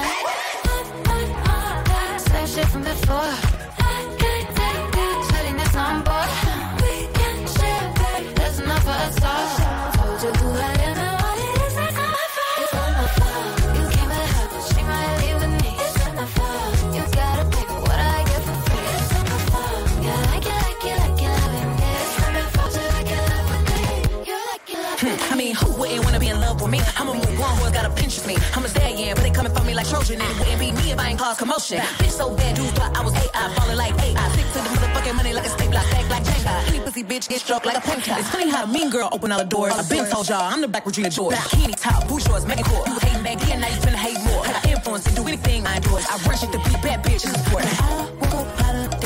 cause 31.29 31.37
commotion. 31.37 31.79
Bitch 32.01 32.11
so 32.11 32.33
bad, 32.35 32.55
dudes 32.55 32.71
thought 32.71 32.95
I 32.97 33.03
was 33.03 33.13
AI, 33.13 33.53
falling 33.55 33.77
like 33.77 33.93
AI. 34.01 34.29
Stick 34.33 34.47
to 34.53 34.59
the 34.65 34.69
motherfucking 34.73 35.15
money 35.15 35.33
like 35.33 35.45
a 35.45 35.49
stapler, 35.49 35.81
stack 35.81 36.09
like 36.09 36.23
Jenga. 36.23 36.67
Any 36.69 36.79
pussy 36.79 37.03
bitch 37.03 37.29
get 37.29 37.41
struck 37.41 37.65
like 37.65 37.77
a 37.77 37.81
painter. 37.81 38.15
It's 38.17 38.29
funny 38.29 38.49
how 38.49 38.63
a 38.63 38.67
mean 38.67 38.89
girl 38.89 39.09
open 39.11 39.31
all 39.31 39.39
the 39.39 39.45
doors. 39.45 39.73
I 39.73 39.83
been 39.87 40.05
told 40.09 40.27
y'all 40.29 40.41
I'm 40.41 40.61
the 40.61 40.67
black 40.67 40.85
Regina 40.85 41.09
George. 41.09 41.35
Bikini 41.35 41.75
top, 41.79 42.09
make 42.47 42.59
it 42.59 42.65
cool. 42.65 42.83
You 42.87 42.99
hating 42.99 43.23
back 43.23 43.39
then, 43.39 43.61
now 43.61 43.67
you 43.67 43.79
finna 43.81 44.01
hate 44.05 44.19
more. 44.25 44.43
Got 44.43 44.65
influence 44.65 45.03
to 45.05 45.15
do 45.15 45.27
anything 45.27 45.67
I 45.67 45.77
endorse. 45.77 46.05
I 46.09 46.17
run 46.27 46.37
shit 46.37 46.51
to 46.51 46.57
be 46.57 46.71
bad 46.81 47.03
bitch 47.03 47.21
the 47.21 47.37
sport. 47.45 47.65
I 47.65 48.09
woke 48.21 48.33
up 48.33 48.47
hotter 48.59 48.87
than 48.89 48.98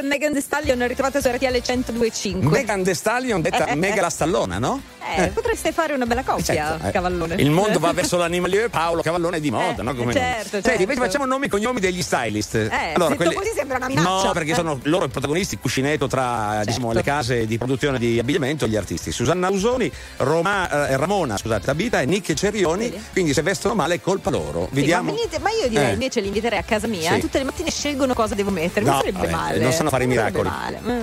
e 0.00 0.02
Megan 0.02 0.32
Thee 0.32 0.40
Stallion 0.40 0.86
ritrovate 0.86 1.20
su 1.20 1.28
RTL 1.28 1.46
1025. 1.46 2.48
Megan 2.50 2.82
Thee 2.82 2.94
Stallion 2.94 3.42
detta 3.42 3.66
Eh, 3.66 3.74
Mega 3.74 3.96
eh. 3.96 4.00
la 4.00 4.10
stallona, 4.10 4.58
no? 4.58 4.80
Eh, 5.16 5.28
potreste 5.28 5.72
fare 5.72 5.94
una 5.94 6.06
bella 6.06 6.22
coppia, 6.22 6.44
Certo, 6.44 6.86
eh. 6.86 6.90
Cavallone. 6.90 7.34
Il 7.36 7.50
mondo 7.50 7.78
va 7.78 7.92
verso 7.92 8.16
l'animalier, 8.16 8.68
Paolo 8.70 9.02
Cavallone 9.02 9.36
è 9.36 9.40
di 9.40 9.50
moda, 9.50 9.82
no? 9.82 9.94
Come 9.94 10.12
certo, 10.12 10.48
Senti, 10.48 10.68
certo. 10.68 10.82
invece 10.82 11.00
facciamo 11.00 11.24
nomi 11.26 11.46
e 11.46 11.48
cognomi 11.48 11.80
degli 11.80 12.02
stylist. 12.02 12.54
Eh, 12.54 12.94
detto 12.96 13.32
così 13.32 13.50
sembra 13.54 13.76
una 13.76 13.88
minaccia. 13.88 14.24
No, 14.26 14.32
perché 14.32 14.52
Eh. 14.52 14.54
sono 14.54 14.78
loro 14.84 15.04
i 15.04 15.08
protagonisti, 15.08 15.56
cuscinetto 15.58 16.06
tra 16.06 16.62
diciamo, 16.64 16.92
le 16.92 17.02
case 17.02 17.46
di 17.46 17.58
produzione 17.58 17.98
di 17.98 18.18
abbigliamento 18.18 18.64
e 18.64 18.68
gli 18.68 18.76
artisti. 18.76 19.12
Susanna 19.12 19.48
Usoni, 19.50 19.90
Roma- 20.18 20.88
eh, 20.88 20.96
Ramona, 20.96 21.36
scusate, 21.36 21.64
Tabita 21.66 22.00
e 22.00 22.06
Nick 22.06 22.32
Cerioni, 22.34 22.92
quindi 23.12 23.32
se 23.32 23.42
vestono 23.42 23.74
male 23.74 23.94
è 23.94 24.00
colpa 24.00 24.30
loro. 24.30 24.66
Sì, 24.68 24.74
Vediamo. 24.74 25.10
ma, 25.10 25.16
venite- 25.16 25.38
ma 25.38 25.50
io 25.50 25.68
direi 25.68 25.90
Eh. 25.90 25.92
invece 25.92 26.20
li 26.20 26.26
inviterei 26.28 26.58
a 26.58 26.62
casa 26.62 26.86
mia. 26.86 27.14
Sì. 27.14 27.20
Tutte 27.20 27.38
le 27.38 27.44
mattine 27.44 27.70
scelgono 27.70 28.14
cosa 28.14 28.34
devo 28.34 28.50
mettere. 28.50 28.84
No, 28.84 28.90
non 28.92 29.00
sarebbe 29.00 29.18
vabbè, 29.18 29.30
male. 29.30 29.58
non 29.58 29.72
sanno 29.72 29.88
fare 29.90 30.04
i 30.04 30.06
Non 30.06 30.16
miracoli. 30.16 30.48
male. 30.48 30.80
Mm. 30.84 31.02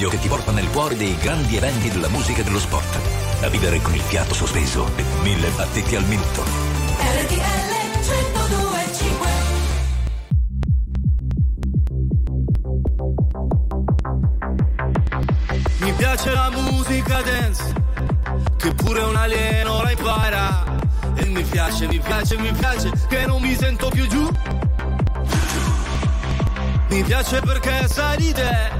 Radio 0.00 0.16
che 0.16 0.18
ti 0.18 0.28
porta 0.28 0.50
nel 0.50 0.70
cuore 0.70 0.96
dei 0.96 1.14
grandi 1.18 1.56
eventi 1.56 1.90
della 1.90 2.08
musica 2.08 2.40
e 2.40 2.44
dello 2.44 2.58
sport. 2.58 2.98
Da 3.38 3.50
vivere 3.50 3.82
con 3.82 3.94
il 3.94 4.00
fiato 4.00 4.32
sospeso 4.32 4.88
e 4.96 5.04
mille 5.22 5.50
battiti 5.50 5.94
al 5.94 6.04
minuto. 6.04 6.42
RTL 6.42 7.36
1025 8.00 9.28
Mi 15.80 15.92
piace 15.92 16.32
la 16.32 16.50
musica 16.50 17.20
dance, 17.20 17.74
che 18.56 18.74
pure 18.74 19.02
un 19.02 19.16
alieno 19.16 19.82
la 19.82 19.90
impara. 19.90 20.64
E 21.14 21.26
mi 21.26 21.42
piace, 21.42 21.86
mi 21.88 21.98
piace, 21.98 22.38
mi 22.38 22.52
piace, 22.52 22.90
che 23.06 23.26
non 23.26 23.42
mi 23.42 23.54
sento 23.54 23.90
più 23.90 24.08
giù. 24.08 24.30
Mi 26.88 27.02
piace 27.02 27.40
perché 27.40 27.86
sai 27.86 28.16
di 28.16 28.32
te, 28.32 28.79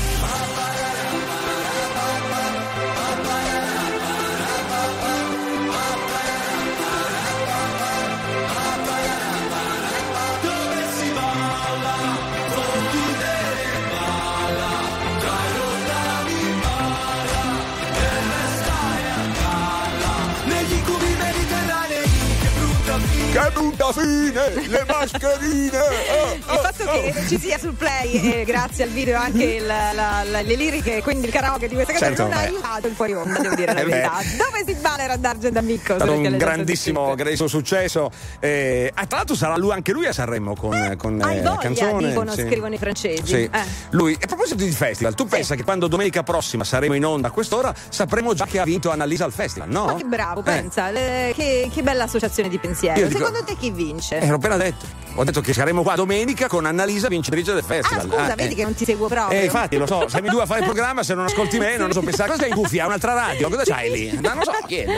go. 23.33 23.40
Brutta 23.61 23.91
fine! 23.93 24.67
Le 24.67 24.83
mascherine! 24.87 25.77
Oh, 25.77 26.33
Il 26.35 26.43
fatto 26.43 26.85
che 26.91 27.13
ci 27.27 27.39
sia 27.39 27.57
sul 27.59 27.73
play, 27.73 28.39
e 28.39 28.43
grazie 28.43 28.83
al 28.85 28.89
video 28.89 29.17
anche 29.19 29.43
il- 29.43 29.65
la- 29.65 30.23
la- 30.23 30.41
le 30.41 30.55
liriche, 30.55 31.01
quindi 31.03 31.27
il 31.27 31.31
karaoke 31.31 31.67
di 31.67 31.75
questa 31.75 31.93
canzone, 31.93 32.15
Certo, 32.15 32.23
non 32.23 32.33
ha 32.33 32.47
aiutato 32.47 32.87
il 32.87 32.93
fuori 32.95 33.13
onda, 33.13 33.39
devo 33.39 33.55
dire 33.55 33.73
la 33.73 33.79
Eh 33.81 33.85
verità. 33.85 34.11
Dove 34.37 34.63
si 34.65 34.73
balla 34.79 35.03
era 35.03 35.15
D'Argent 35.15 35.57
Amico? 35.57 35.93
È 35.93 35.95
stato 35.97 36.11
un 36.13 36.37
grandissimo, 36.37 37.13
grandissimo 37.15 37.47
successo. 37.47 38.09
Eh, 38.39 38.91
ah, 38.93 39.05
tra 39.05 39.17
l'altro 39.17 39.35
sarà 39.35 39.55
lui, 39.57 39.71
anche 39.71 39.91
lui 39.91 40.05
a 40.07 40.13
Sanremo 40.13 40.55
con, 40.55 40.95
con 40.97 41.21
Hai 41.21 41.37
eh, 41.37 41.41
voglia, 41.41 41.57
canzone. 41.57 42.07
dicono, 42.09 42.31
sì. 42.33 42.41
scrivono 42.41 42.73
i 42.73 42.77
francesi. 42.77 43.25
Sì. 43.25 43.43
Eh. 43.51 43.59
Lui, 43.91 44.17
a 44.19 44.25
proposito 44.25 44.63
di 44.63 44.71
festival, 44.71 45.13
tu 45.15 45.25
pensa 45.27 45.55
che 45.55 45.63
quando 45.63 45.87
domenica 45.87 46.23
prossima 46.23 46.63
saremo 46.63 46.93
in 46.95 47.05
onda 47.05 47.27
a 47.27 47.31
quest'ora 47.31 47.73
sapremo 47.89 48.33
già 48.33 48.45
che 48.45 48.59
ha 48.59 48.63
vinto 48.63 48.89
Annalisa 48.89 49.25
al 49.25 49.31
festival, 49.31 49.69
no? 49.69 49.85
Ma 49.85 49.95
che 49.95 50.03
bravo, 50.03 50.39
Eh, 50.41 50.43
pensa, 50.43 50.89
le- 50.89 51.33
che, 51.35 51.69
che 51.71 51.81
bella 51.83 52.03
associazione 52.03 52.49
di 52.49 52.57
pensiero. 52.57 52.99
Io 52.99 53.07
dico- 53.07 53.19
Secondo 53.19 53.43
te 53.53 53.57
chi 53.59 53.71
vince? 53.71 54.19
eh, 54.19 54.27
l'ho 54.27 54.35
appena 54.35 54.57
detto. 54.57 54.99
Ho 55.15 55.25
detto 55.25 55.41
che 55.41 55.51
saremo 55.51 55.83
qua 55.83 55.95
domenica 55.95 56.47
con 56.47 56.65
Annalisa 56.65 57.09
vincitrice 57.09 57.51
del 57.53 57.63
ah, 57.63 57.67
festival. 57.67 58.03
scusa, 58.07 58.31
Ah, 58.31 58.35
vedi 58.35 58.53
eh. 58.53 58.55
che 58.55 58.63
non 58.63 58.73
ti 58.73 58.85
seguo 58.85 59.07
proprio. 59.07 59.37
Eh, 59.37 59.43
infatti, 59.43 59.75
lo 59.75 59.85
so, 59.85 60.07
siamo 60.07 60.27
i 60.27 60.29
due 60.29 60.43
a 60.43 60.45
fare 60.45 60.59
il 60.61 60.65
programma, 60.67 61.03
se 61.03 61.13
non 61.15 61.25
ascolti 61.25 61.57
me 61.59 61.75
non 61.75 61.87
lo 61.87 61.93
so 61.93 61.99
pensare. 61.99 62.29
Cosa 62.31 62.43
hai 62.43 62.49
in 62.49 62.55
cuffia? 62.55 62.85
Un'altra 62.85 63.13
radio? 63.13 63.49
Cosa 63.49 63.63
c'hai 63.65 63.91
lì? 63.91 64.11
No, 64.21 64.29
non 64.33 64.37
lo 64.37 64.43
so, 64.45 64.65
chiedo. 64.65 64.93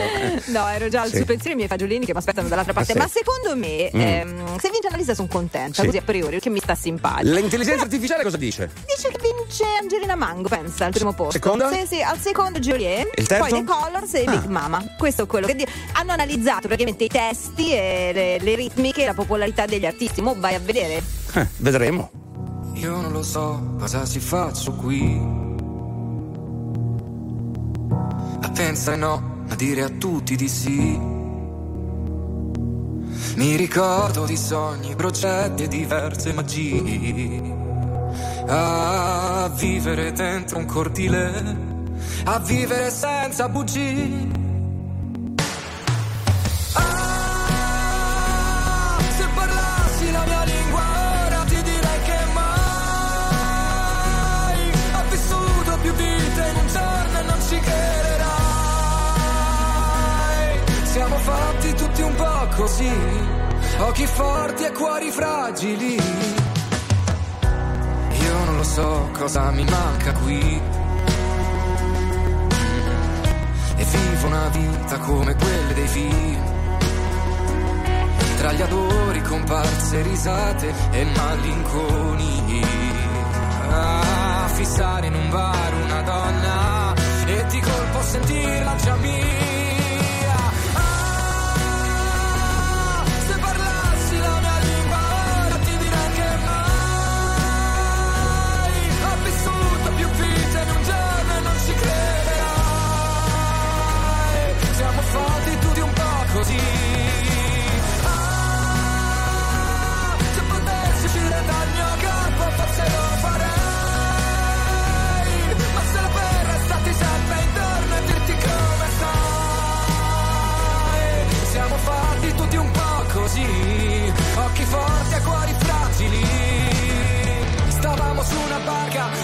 No, 0.46 0.68
ero 0.68 0.88
già 0.88 1.00
al 1.02 1.08
Sì. 1.12 1.24
pensiero 1.24 1.54
i 1.54 1.56
miei 1.56 1.66
fagiolini 1.68 2.04
che 2.06 2.12
mi 2.12 2.18
aspettano 2.18 2.46
dall'altra 2.46 2.72
parte. 2.72 2.92
Ah, 2.92 2.94
sì. 2.94 3.00
Ma 3.00 3.08
secondo 3.08 3.56
me, 3.56 3.90
Mm. 3.92 4.00
ehm, 4.00 4.58
se 4.60 4.70
vince 4.70 4.86
Annalisa 4.86 5.14
sono 5.14 5.26
contenta, 5.28 5.80
Sì. 5.80 5.86
così 5.86 5.96
a 5.98 6.02
priori, 6.02 6.30
perché 6.34 6.48
mi 6.48 6.60
sta 6.60 6.76
simpatico. 6.76 7.32
L'intelligenza 7.34 7.82
artificiale 7.82 8.22
cosa 8.22 8.36
dice? 8.36 8.70
Dice 8.86 9.08
che 9.08 9.18
vince 9.18 9.64
Angelina 9.80 10.14
Mango, 10.14 10.48
pensa, 10.48 10.84
al 10.84 10.92
primo 10.92 11.12
posto. 11.12 11.32
Seconda? 11.32 11.72
Sì, 11.72 11.86
sì, 11.88 12.02
al 12.02 12.20
secondo 12.20 12.60
Joliet. 12.60 13.10
Il 13.16 13.26
terzo? 13.26 13.48
Poi 13.48 13.64
The 13.64 13.64
Colors 13.64 14.14
e 14.14 14.24
Ah. 14.26 14.30
Big 14.30 14.44
Mama. 14.44 14.80
Questo 14.96 15.24
è 15.24 15.26
quello 15.26 15.48
che 15.48 15.56
di- 15.56 15.66
hanno 15.94 16.12
analizzato 16.12 16.68
praticamente 16.68 17.02
i 17.02 17.08
testi, 17.08 17.72
e 17.72 18.10
le, 18.14 18.38
le 18.44 18.54
ritmiche 18.54 19.02
e 19.02 19.06
la 19.06 19.14
popolarità 19.14 19.66
degli 19.66 19.86
artisti. 19.86 20.20
Mo 20.20 20.36
vai 20.38 20.54
a 20.54 20.60
vedere. 20.60 21.02
Eh, 21.34 21.48
vedremo. 21.56 22.10
Io 22.74 23.00
non 23.00 23.10
lo 23.12 23.22
so 23.22 23.74
cosa 23.78 24.04
si 24.04 24.20
faccio 24.20 24.72
qui. 24.72 25.20
A 28.40 28.50
pensare 28.50 28.96
no, 28.96 29.44
a 29.48 29.54
dire 29.54 29.82
a 29.82 29.88
tutti 29.88 30.36
di 30.36 30.48
sì. 30.48 31.12
Mi 33.36 33.56
ricordo 33.56 34.26
di 34.26 34.36
sogni, 34.36 34.94
progetti 34.94 35.64
e 35.64 35.68
diverse 35.68 36.32
magie. 36.32 37.52
A 38.46 39.50
vivere 39.56 40.12
dentro 40.12 40.58
un 40.58 40.66
cortile, 40.66 41.56
a 42.24 42.38
vivere 42.38 42.90
senza 42.90 43.48
bugie. 43.48 44.43
Così, 62.56 62.90
occhi 63.78 64.06
forti 64.06 64.64
e 64.64 64.72
cuori 64.72 65.10
fragili. 65.10 65.94
Io 68.22 68.44
non 68.44 68.56
lo 68.56 68.64
so 68.64 69.08
cosa 69.12 69.50
mi 69.50 69.64
manca 69.64 70.12
qui. 70.12 70.60
E 73.76 73.84
vivo 73.84 74.26
una 74.26 74.48
vita 74.48 74.98
come 74.98 75.34
quelle 75.34 75.74
dei 75.74 75.88
film 75.88 76.52
tra 78.44 78.52
gli 78.52 78.60
adori, 78.60 79.22
comparse, 79.22 80.02
risate 80.02 80.74
e 80.90 81.04
malinconia. 81.16 82.66
Ah, 83.70 84.48
fissare 84.52 85.06
in 85.06 85.14
un 85.14 85.30
bar 85.30 85.72
una 85.82 86.02
donna 86.02 86.94
e 87.24 87.46
ti 87.46 87.58
colpo 87.60 88.02
sentirla 88.02 88.76
già 88.76 88.94
mia. 88.96 89.63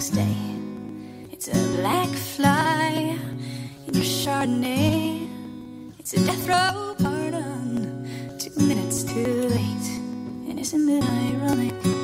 Next 0.00 0.16
day. 0.16 0.36
It's 1.30 1.48
a 1.48 1.76
black 1.76 2.08
fly 2.08 3.18
in 3.86 3.92
your 3.92 4.02
Chardonnay. 4.02 5.28
It's 5.98 6.14
a 6.14 6.24
death 6.24 6.48
row 6.48 6.94
pardon. 6.98 8.08
Two 8.38 8.66
minutes 8.66 9.02
too 9.02 9.50
late. 9.50 9.88
And 10.48 10.58
isn't 10.58 10.88
it 10.88 11.04
ironic? 11.04 11.99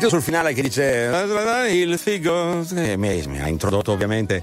Sentito 0.00 0.18
sul 0.18 0.32
finale 0.32 0.54
che 0.54 0.62
dice 0.62 1.10
il 1.68 1.98
figo 1.98 2.64
eh, 2.74 2.96
mi, 2.96 3.22
mi 3.26 3.38
ha 3.38 3.48
introdotto 3.48 3.92
ovviamente 3.92 4.42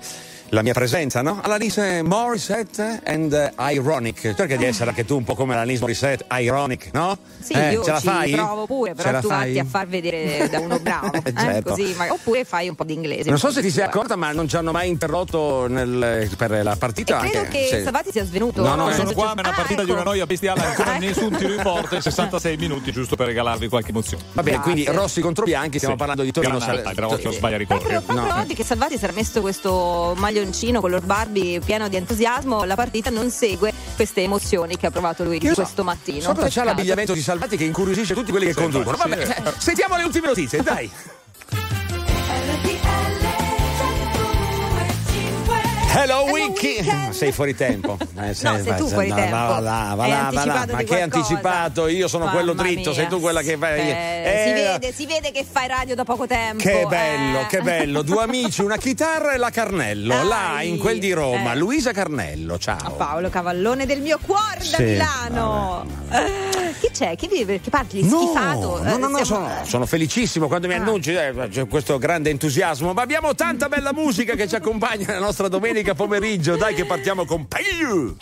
la 0.49 0.61
mia 0.61 0.73
presenza, 0.73 1.21
no? 1.21 1.39
Alanis 1.43 1.77
Morissette 2.03 3.01
and 3.05 3.33
eh, 3.33 3.51
Ironic. 3.73 4.33
Cerca 4.35 4.55
di 4.55 4.63
essere 4.65 4.89
anche 4.91 5.03
tu 5.05 5.17
un 5.17 5.23
po' 5.23 5.35
come 5.35 5.53
Alanis 5.55 5.79
Morissette, 5.81 6.25
Ironic, 6.31 6.89
no? 6.93 7.17
Sì, 7.39 7.53
Eh, 7.53 7.71
io 7.73 7.83
ce 7.83 7.91
la 7.91 7.99
ci 7.99 8.07
fai? 8.07 8.31
provo 8.31 8.65
pure, 8.65 8.91
Ce 8.91 8.95
però 8.95 9.11
la 9.11 9.19
tu 9.21 9.27
fai? 9.27 9.45
vatti 9.53 9.59
a 9.59 9.65
far 9.69 9.87
vedere 9.87 10.47
da 10.49 10.59
uno 10.59 10.79
bravo. 10.79 11.11
eh, 11.23 11.33
Certo. 11.35 11.69
così, 11.71 11.93
ma- 11.97 12.11
oppure 12.11 12.43
fai 12.45 12.69
un 12.69 12.75
po' 12.75 12.83
di 12.83 12.93
inglese. 12.93 13.29
Non 13.29 13.39
so 13.39 13.51
se 13.51 13.61
ti 13.61 13.69
sei 13.69 13.83
accorta, 13.83 14.15
ma 14.15 14.31
non 14.31 14.47
ci 14.47 14.55
hanno 14.55 14.71
mai 14.71 14.87
interrotto 14.89 15.67
nel- 15.67 16.29
per 16.37 16.63
la 16.63 16.75
partita. 16.77 17.19
Credo 17.19 17.39
anche 17.39 17.51
che 17.59 17.67
se- 17.67 17.83
Savati 17.83 18.11
sia 18.11 18.25
svenuto. 18.25 18.61
No, 18.61 18.75
no, 18.75 18.89
eh. 18.89 18.93
Sono 18.93 19.11
qua, 19.13 19.33
ma 19.35 19.35
è 19.35 19.39
una 19.39 19.49
Ah, 19.49 19.53
partita 19.53 19.83
di 19.83 19.89
ecco. 19.89 19.99
una 19.99 20.09
noia 20.09 20.25
bestiale, 20.25 20.61
ancora 20.63 20.97
nessun 20.99 21.35
tiro 21.35 21.53
in 21.53 21.61
porta, 21.61 21.99
66 22.01 22.57
minuti 22.57 22.91
giusto 22.91 23.15
per 23.15 23.27
regalarvi 23.27 23.67
qualche 23.67 23.89
emozione. 23.89 24.23
Va 24.33 24.43
bene, 24.43 24.59
quindi 24.59 24.85
Rossi 24.85 25.21
contro 25.21 25.43
Bianchi, 25.45 25.77
stiamo 25.77 25.93
Sì. 25.95 25.99
parlando 25.99 26.23
di 26.23 26.31
Torino. 26.31 26.57
Granata, 26.57 26.83
Sal- 26.83 26.93
bravo 26.95 27.15
che 27.15 27.23
non 27.23 27.33
sbaglia 27.33 27.55
a 27.57 27.65
Proprio, 27.65 28.01
proprio 28.01 28.21
No. 28.33 28.39
oggi 28.41 28.53
che 28.53 28.63
Salvati 28.63 28.97
si 28.97 29.03
era 29.03 29.13
messo 29.13 29.41
questo 29.41 30.13
maglioncino 30.38 30.79
color 30.81 31.01
Barbie 31.03 31.59
pieno 31.59 31.88
di 31.88 31.95
entusiasmo, 31.95 32.63
la 32.63 32.75
partita 32.75 33.09
non 33.09 33.31
segue 33.31 33.73
queste 33.95 34.21
emozioni 34.21 34.77
che 34.77 34.85
ha 34.85 34.91
provato 34.91 35.23
lui 35.23 35.39
Io 35.41 35.49
so- 35.53 35.61
questo 35.61 35.83
mattino. 35.83 36.21
Sopra 36.21 36.47
c'è 36.47 36.63
l'abbigliamento 36.63 37.13
di 37.13 37.21
Salvati 37.21 37.57
che 37.57 37.63
incuriosisce 37.63 38.13
tutti 38.13 38.29
quelli 38.31 38.45
che 38.45 38.53
Sì, 38.53 38.59
conducono. 38.61 38.97
Vabbè, 38.97 39.25
sì, 39.25 39.33
sentiamo 39.57 39.97
le 39.97 40.03
ultime 40.03 40.27
notizie, 40.27 40.61
dai. 40.61 40.89
Hello 45.99 46.23
Wiki! 46.31 46.77
Sei 47.11 47.31
fuori 47.31 47.55
tempo. 47.55 47.97
Eh, 48.17 48.33
sei, 48.33 48.63
sei 48.63 48.75
tu 48.77 48.87
fuori 48.87 49.09
no, 49.09 49.15
tempo. 49.15 49.35
Va 49.35 49.59
là, 49.59 49.93
va 49.95 50.07
là, 50.07 50.29
va 50.33 50.43
là. 50.43 50.53
anticipato 50.63 50.71
Ma 50.71 50.77
che 50.79 50.85
qualcosa. 50.85 51.03
anticipato? 51.03 51.87
Io 51.87 52.07
sono 52.07 52.25
quello 52.31 52.55
Mamma 52.55 52.67
dritto, 52.67 52.89
mia. 52.89 52.93
sei 52.99 53.07
tu 53.07 53.19
quella 53.19 53.41
che 53.41 53.57
fai. 53.57 53.79
Eh, 53.79 53.83
si, 53.85 54.49
Eh, 54.49 54.53
vede, 54.53 54.91
si 54.93 55.05
vede 55.05 55.31
che 55.31 55.45
fai 55.49 55.67
radio 55.67 55.93
da 55.93 56.03
poco 56.03 56.25
tempo. 56.25 56.63
Che 56.63 56.85
bello, 56.89 57.41
eh. 57.41 57.45
che 57.45 57.61
bello. 57.61 58.01
Due 58.01 58.23
amici, 58.23 58.61
una 58.63 58.77
chitarra 58.77 59.33
e 59.33 59.37
la 59.37 59.51
Carnello. 59.51 60.15
Dai. 60.15 60.27
Là, 60.27 60.61
in 60.63 60.79
quel 60.79 60.97
di 60.97 61.13
Roma. 61.13 61.51
Eh. 61.51 61.57
Luisa 61.57 61.91
Carnello, 61.91 62.57
ciao. 62.57 62.93
Paolo 62.93 63.29
Cavallone 63.29 63.85
del 63.85 64.01
mio 64.01 64.17
cuore 64.25 64.57
da 64.71 64.77
Sì, 64.77 64.83
Milano. 64.83 65.85
Eh, 66.09 66.66
Chi 66.88 66.93
c'è? 66.93 67.15
Chi 67.15 67.27
vive? 67.27 67.59
Che 67.59 67.69
parli? 67.69 68.01
No, 68.07 68.21
Schifato? 68.21 68.81
no, 68.83 68.97
no, 68.97 69.07
no, 69.09 69.17
Eh, 69.19 69.25
siamo- 69.25 69.47
sono, 69.49 69.65
sono 69.65 69.85
felicissimo 69.85 70.47
quando 70.47 70.67
mi 70.67 70.73
Ah. 70.73 70.77
annunci 70.77 71.11
eh, 71.13 71.33
c'è 71.49 71.67
questo 71.67 71.97
grande 71.97 72.29
entusiasmo. 72.29 72.93
Ma 72.93 73.01
abbiamo 73.01 73.35
tanta 73.35 73.67
bella 73.67 73.91
musica 73.93 74.35
che 74.35 74.47
ci 74.47 74.55
accompagna 74.55 75.05
nella 75.07 75.19
nostra 75.19 75.47
domenica 75.49 75.93
pomeriggio. 75.93 76.55
Dai, 76.55 76.73
che 76.75 76.85
partiamo 76.85 77.25
con 77.25 77.45
Payu. 77.47 78.15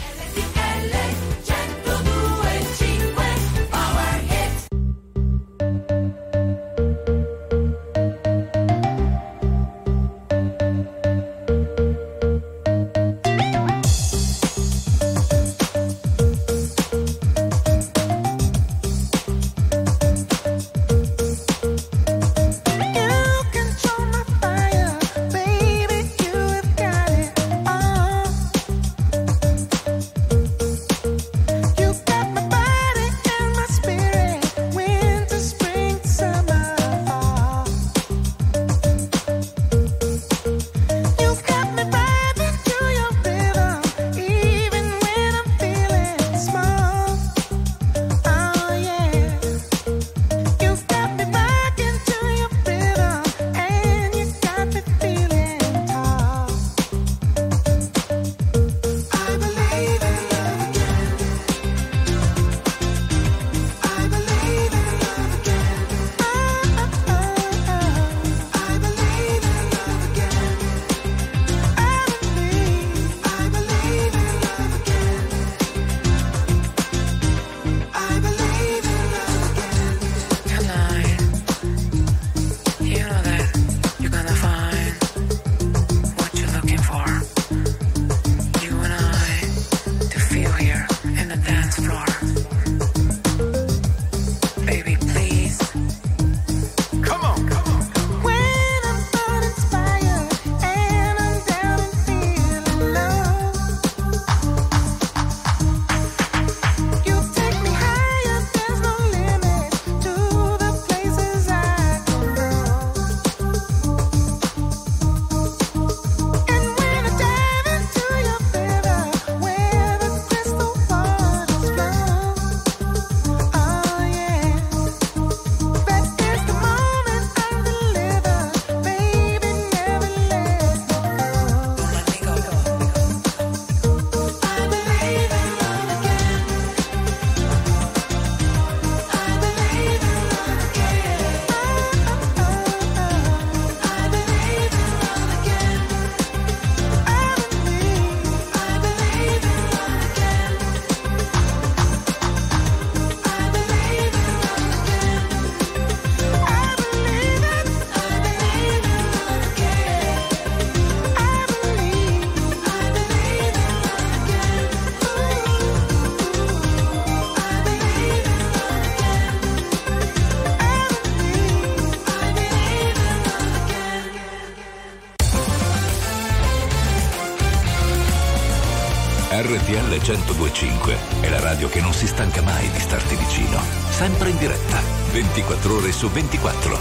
1025 180.56 180.98
è 181.20 181.28
la 181.28 181.42
radio 181.42 181.68
che 181.68 181.82
non 181.82 181.92
si 181.92 182.08
stanca 182.08 182.42
mai 182.42 182.72
di 182.72 182.80
starti 182.80 183.14
vicino. 183.16 183.62
Sempre 183.90 184.30
in 184.30 184.38
diretta, 184.38 184.80
24 185.12 185.76
ore 185.76 185.92
su 185.92 186.10
24. 186.10 186.80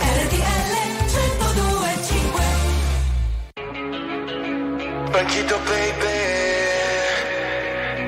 RTL 0.00 0.74
1025 1.06 2.42
Banchito 5.12 5.60
baby 5.64 6.32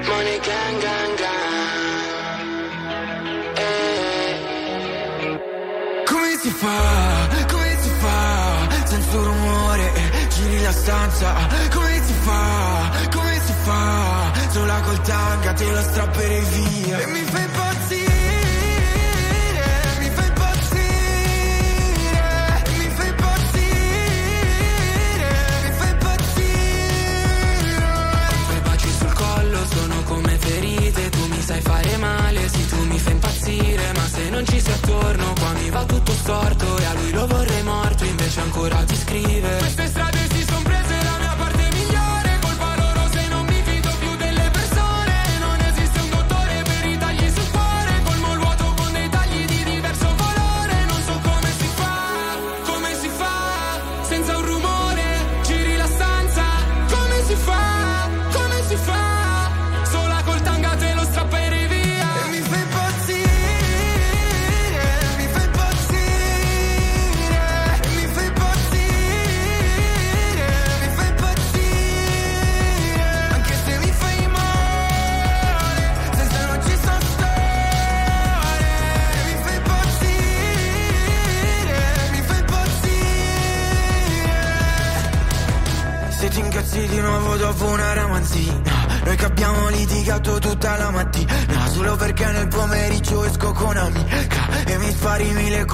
Money 0.09 0.41
gang 0.41 0.81
gang 0.81 1.15
gang 1.15 1.55
Eh. 3.55 4.43
Come 6.05 6.37
si 6.41 6.51
fa? 6.51 7.29
Come 7.49 7.79
si 7.81 7.91
fa? 8.01 8.69
Senza 8.85 9.17
rumore, 9.19 9.93
giri 10.35 10.61
la 10.63 10.73
stanza. 10.73 11.33
Come 11.73 12.03
si 12.05 12.13
fa? 12.25 12.56
Sola 14.57 14.81
col 14.81 14.99
tanga 15.03 15.53
te 15.53 15.71
lo 15.71 15.83
strapperei 15.83 16.45
via. 16.45 16.99
E 16.99 17.07
mi 17.09 17.21
fai 17.25 17.45
impazzire. 17.45 18.09
Mi 19.99 20.09
fai 20.09 20.29
impazzire. 20.29 21.43
Mi 22.79 22.89
fai 22.97 23.09
impazzire. 23.09 23.69
Mi 25.63 25.71
fai 25.77 25.91
impazzire. 25.91 27.05
I 28.33 28.45
tuoi 28.47 28.61
baci 28.65 28.91
sul 28.99 29.13
collo 29.13 29.67
sono 29.75 30.03
come 30.05 30.39
ferite. 30.39 31.11
Tu 31.11 31.27
mi 31.27 31.41
sai 31.43 31.61
fare 31.61 31.97
male, 31.99 32.49
sì, 32.49 32.67
tu 32.67 32.83
mi 32.87 32.99
fai 32.99 33.13
impazzire. 33.13 33.93
Ma 33.95 34.07
se 34.09 34.31
non 34.31 34.47
ci 34.47 34.59
sei 34.59 34.73
attorno, 34.73 35.35
qua 35.39 35.53
mi 35.53 35.69
va 35.69 35.85
tutto 35.85 36.13
storto. 36.13 36.79
E 36.79 36.85
a 36.87 36.95
lui 36.95 37.11
lo 37.13 37.27
vorrei 37.27 37.63
morto, 37.63 38.05
invece 38.07 38.41
ancora 38.41 38.83
ti 38.85 38.97
scrive. 38.97 39.59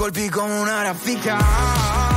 Colpi 0.03 0.27
come 0.27 0.59
una 0.59 0.81
raffica 0.81 2.12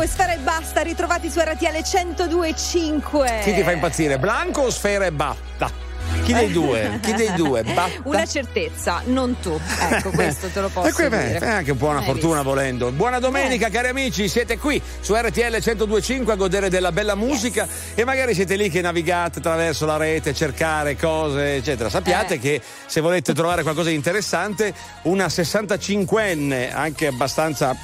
Blanco 0.00 0.02
e 0.02 0.06
Sfera 0.06 0.32
e 0.32 0.38
Basta, 0.38 0.80
ritrovati 0.80 1.28
su 1.30 1.40
RTL 1.40 1.66
102.5. 1.66 3.42
Chi 3.42 3.52
ti 3.54 3.62
fa 3.62 3.72
impazzire? 3.72 4.18
Blanco 4.18 4.62
o 4.62 4.70
sfera 4.70 5.04
e 5.04 5.12
batta? 5.12 5.88
Chi 6.22 6.32
dei 6.32 6.50
due? 6.50 6.98
Chi 7.02 7.12
dei 7.12 7.32
due? 7.34 7.62
Batta? 7.74 8.00
Una 8.04 8.24
certezza, 8.26 9.02
non 9.06 9.38
tu. 9.40 9.58
Ecco, 9.90 10.10
questo 10.10 10.48
te 10.48 10.60
lo 10.60 10.68
posso 10.68 10.88
E 10.88 10.92
qui, 10.92 11.04
dire. 11.08 11.38
è 11.38 11.46
anche 11.48 11.70
un 11.72 11.76
po' 11.76 11.88
una 11.88 11.98
Hai 12.00 12.04
fortuna 12.04 12.36
visto? 12.36 12.48
volendo. 12.48 12.90
Buona 12.92 13.18
domenica, 13.18 13.68
cari 13.68 13.88
amici, 13.88 14.26
siete 14.28 14.56
qui 14.58 14.80
su 15.00 15.14
RTL 15.14 15.40
1025 15.62 16.32
a 16.32 16.36
godere 16.36 16.68
della 16.70 16.92
bella 16.92 17.14
musica 17.14 17.66
e 17.94 18.04
magari 18.04 18.34
siete 18.34 18.56
lì 18.56 18.70
che 18.70 18.80
navigate 18.80 19.38
attraverso 19.38 19.86
la 19.86 19.96
rete, 19.98 20.32
cercare 20.34 20.96
cose, 20.96 21.56
eccetera. 21.56 21.88
Sappiate 21.90 22.34
Eh. 22.34 22.38
che 22.38 22.62
se 22.86 23.00
volete 23.00 23.32
trovare 23.34 23.62
qualcosa 23.62 23.90
di 23.90 23.94
interessante, 23.96 24.72
una 25.02 25.26
65enne, 25.26 26.72
anche 26.72 27.06
abbastanza 27.06 27.76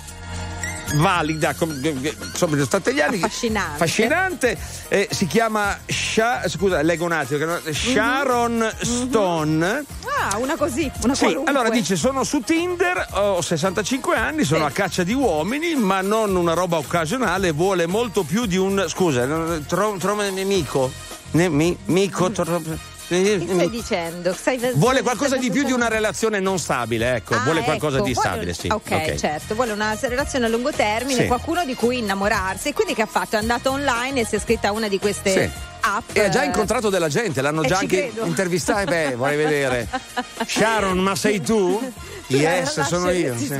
valida, 0.94 1.54
com- 1.54 1.70
insomma, 1.82 2.56
sono 2.56 3.00
anni 3.02 3.16
Affascinante. 3.16 3.72
affascinante, 3.74 4.58
eh, 4.88 5.08
si 5.10 5.26
chiama 5.26 5.78
Sha- 5.86 6.48
scusa, 6.48 6.80
leggo 6.82 7.04
un 7.04 7.12
attimo, 7.12 7.44
non- 7.44 7.60
Sharon 7.72 8.70
Stone. 8.80 9.84
Ah, 10.30 10.38
una 10.38 10.56
così, 10.56 10.90
una 11.02 11.14
Sì, 11.14 11.24
qualunque. 11.24 11.52
allora 11.52 11.68
dice 11.70 11.96
sono 11.96 12.24
su 12.24 12.40
Tinder, 12.40 13.06
ho 13.12 13.40
65 13.42 14.16
anni, 14.16 14.44
sono 14.44 14.64
a 14.64 14.70
caccia 14.70 15.02
di 15.02 15.12
uomini, 15.12 15.74
ma 15.74 16.00
non 16.00 16.34
una 16.36 16.54
roba 16.54 16.76
occasionale, 16.78 17.50
vuole 17.52 17.86
molto 17.86 18.22
più 18.22 18.46
di 18.46 18.56
un 18.56 18.84
scusa, 18.88 19.26
trovo 19.66 19.96
tro, 19.98 20.14
mico, 20.44 20.90
ne, 21.32 21.48
mi, 21.48 21.76
mico, 21.86 22.30
tro- 22.30 22.62
Che 23.08 23.46
stai 23.48 23.70
dicendo? 23.70 24.32
Stai- 24.34 24.58
vuole 24.74 25.02
qualcosa 25.02 25.36
di 25.36 25.50
più 25.50 25.62
di 25.64 25.72
una 25.72 25.88
relazione 25.88 26.40
non 26.40 26.58
stabile, 26.58 27.16
ecco, 27.16 27.34
Ah, 27.34 27.40
vuole 27.44 27.62
qualcosa 27.62 27.98
ecco, 27.98 28.06
di 28.06 28.14
stabile, 28.14 28.52
sì. 28.52 28.68
ok, 28.68 29.14
certo, 29.14 29.54
vuole 29.54 29.72
una 29.72 29.96
relazione 30.00 30.46
a 30.46 30.48
lungo 30.48 30.72
termine, 30.72 31.20
Sì. 31.22 31.26
qualcuno 31.26 31.64
di 31.64 31.74
cui 31.74 31.98
innamorarsi. 31.98 32.68
E 32.68 32.72
quindi 32.72 32.94
che 32.94 33.02
ha 33.02 33.06
fatto? 33.06 33.36
È 33.36 33.38
andato 33.38 33.70
online 33.70 34.20
e 34.20 34.26
si 34.26 34.34
è 34.34 34.38
iscritta 34.38 34.68
a 34.68 34.72
una 34.72 34.88
di 34.88 34.98
queste 34.98 35.30
Sì. 35.30 35.50
App. 35.96 36.10
E 36.12 36.20
ha 36.24 36.28
già 36.28 36.42
eh, 36.42 36.46
incontrato 36.46 36.90
della 36.90 37.08
gente, 37.08 37.40
l'hanno 37.40 37.62
Eh, 37.62 37.68
già 37.68 37.78
anche 37.78 38.08
credo. 38.10 38.26
intervistato. 38.26 38.80
Eh, 38.80 38.84
beh, 39.08 39.14
vorrei 39.16 39.36
vedere. 39.36 39.88
Sharon, 40.46 40.98
ma 40.98 41.14
sei 41.16 41.40
tu? 41.40 41.80
Yes, 42.28 42.80
sono 42.80 43.10
io. 43.10 43.36
sì. 43.36 43.54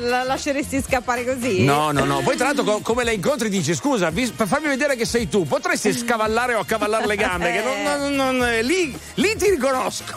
La 0.00 0.22
lasceresti 0.22 0.82
scappare 0.82 1.24
così? 1.24 1.64
No, 1.64 1.92
no, 1.92 2.04
no. 2.04 2.20
Poi 2.20 2.36
tra 2.36 2.46
l'altro 2.48 2.62
co- 2.64 2.80
come 2.80 3.04
la 3.04 3.10
incontri 3.10 3.48
dici 3.48 3.74
scusa, 3.74 4.10
vis- 4.10 4.32
per 4.32 4.46
farmi 4.46 4.68
vedere 4.68 4.96
che 4.96 5.06
sei 5.06 5.30
tu, 5.30 5.46
potresti 5.46 5.94
scavallare 5.94 6.52
o 6.54 6.58
accavallare 6.60 7.06
le 7.06 7.16
gambe, 7.16 7.52
che 7.52 7.62
non, 7.62 7.82
non- 7.82 8.14
non- 8.36 8.48
eh, 8.48 8.60
lì, 8.62 8.94
lì 9.14 9.34
ti 9.36 9.48
riconosco. 9.48 10.12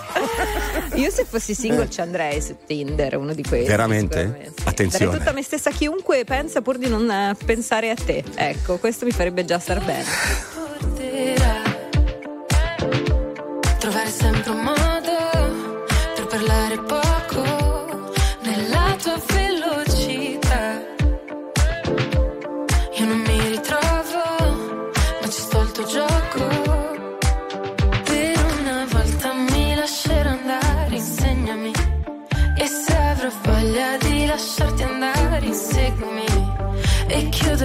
Io 0.96 1.10
se 1.10 1.24
fossi 1.24 1.54
single 1.56 1.90
ci 1.90 2.02
andrei 2.02 2.42
su 2.42 2.58
Tinder, 2.66 3.16
uno 3.16 3.34
di 3.34 3.44
questi. 3.44 3.68
Veramente? 3.70 4.18
sicuramente. 4.24 4.52
Darei 4.58 4.70
Attenzione. 4.70 5.18
tutta 5.18 5.32
me 5.32 5.42
stessa 5.44 5.70
a 5.70 5.74
chiunque 5.74 6.26
pensa 6.26 6.62
pur 6.62 6.78
di 6.78 6.90
non 6.90 7.10
eh, 7.10 7.34
pensare 7.46 7.92
a 7.92 7.96
te. 7.96 8.26
Ecco, 8.36 8.78
questo 8.78 9.06
mi 9.06 9.12
farebbe 9.12 9.46
già 9.46 9.58
star 9.58 9.82
bene. 9.86 10.04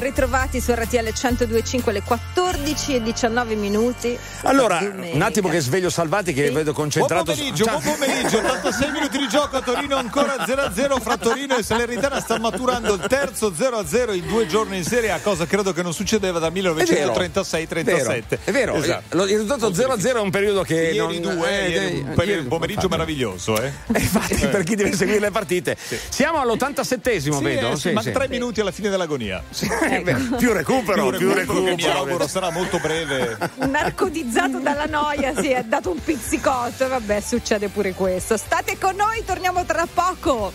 Ritrovati 0.00 0.60
su 0.60 0.72
RTL 0.72 1.12
1025 1.12 1.90
alle 1.90 2.02
14 2.02 2.33
e 2.66 3.02
19 3.02 3.54
minuti. 3.56 4.16
Allora, 4.42 4.78
un 5.12 5.20
attimo 5.20 5.48
che 5.50 5.60
sveglio 5.60 5.90
Salvati 5.90 6.32
che 6.32 6.50
vedo 6.50 6.72
concentrato. 6.72 7.24
Buon 7.24 7.36
pomeriggio, 7.36 7.64
buon 7.66 7.82
pomeriggio, 7.82 8.38
86 8.38 8.90
minuti 8.90 9.18
di 9.18 9.28
gioco 9.28 9.56
a 9.56 9.60
Torino 9.60 9.96
ancora 9.96 10.36
0-0 10.46 11.00
fra 11.00 11.16
Torino 11.18 11.56
e 11.58 11.62
Salernitana 11.62 12.20
sta 12.20 12.38
maturando 12.38 12.94
il 12.94 13.04
terzo 13.06 13.50
0-0 13.52 14.14
in 14.14 14.26
due 14.26 14.46
giorni 14.46 14.78
in 14.78 14.84
serie 14.84 15.10
a 15.10 15.20
cosa 15.20 15.44
credo 15.46 15.72
che 15.74 15.82
non 15.82 15.92
succedeva 15.92 16.38
vero. 16.38 16.74
1936-37 16.74 18.38
È 18.44 18.50
vero, 18.50 18.74
Esatto. 18.74 19.16
lo- 19.16 19.24
il 19.24 19.30
risultato 19.38 19.70
0-0 19.70 20.16
è 20.16 20.20
un 20.20 20.30
periodo 20.30 20.62
che 20.62 20.74
Ieri 20.92 21.20
non 21.20 21.36
due, 21.36 21.50
eh, 21.66 21.68
ieri 21.68 21.86
eh, 21.98 22.00
un 22.00 22.14
ieri- 22.26 22.42
pomeriggio 22.44 22.86
infatti. 22.86 22.88
meraviglioso 22.88 23.60
eh. 23.60 23.72
Infatti, 23.94 24.46
per 24.46 24.62
chi 24.62 24.74
deve 24.74 24.94
seguire 24.94 25.20
le 25.20 25.30
partite. 25.30 25.76
Siamo 26.08 26.38
all'87esimo, 26.40 27.36
Sì, 27.38 27.42
vedo. 27.44 27.70
eh, 27.72 27.76
Sì, 27.76 27.90
ma 27.92 28.00
sì. 28.02 28.10
tre 28.12 28.28
minuti 28.28 28.60
alla 28.60 28.70
fine 28.72 28.88
dell'agonia 28.88 29.42
Eh, 29.90 30.00
beh, 30.02 30.14
più 30.38 30.52
recupero, 30.52 31.10
più 31.10 31.32
recupero. 31.32 31.64
che 31.64 31.74
mi 31.74 31.84
auguro 31.90 32.26
sarà 32.26 32.50
molto 32.54 32.78
breve 32.78 33.36
Narcotizzato 33.56 34.60
dalla 34.60 34.86
noia, 34.86 35.34
si 35.34 35.50
è 35.50 35.64
dato 35.64 35.90
un 35.90 36.02
pizzicotto. 36.02 36.88
Vabbè, 36.88 37.20
succede 37.20 37.68
pure 37.68 37.92
questo. 37.92 38.36
State 38.36 38.78
con 38.78 38.94
noi, 38.94 39.24
torniamo 39.24 39.64
tra 39.64 39.86
poco. 39.92 40.52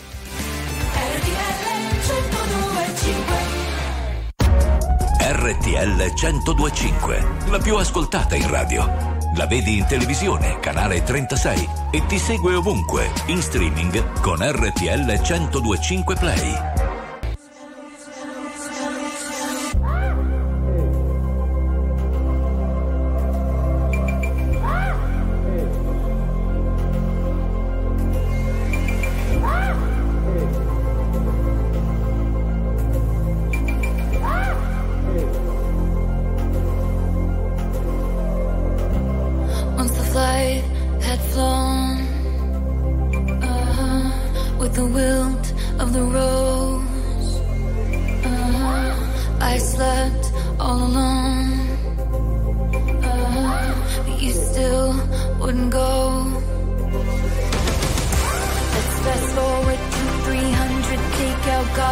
RTL 5.22 6.12
1025, 6.12 7.26
la 7.50 7.58
più 7.58 7.76
ascoltata 7.76 8.34
in 8.34 8.50
radio. 8.50 9.18
La 9.36 9.46
vedi 9.46 9.78
in 9.78 9.86
televisione, 9.86 10.58
canale 10.58 11.02
36 11.02 11.68
e 11.92 12.04
ti 12.06 12.18
segue 12.18 12.54
ovunque, 12.54 13.10
in 13.26 13.40
streaming 13.40 14.20
con 14.20 14.38
RTL 14.40 15.20
1025 15.22 16.16
Play. 16.16 16.89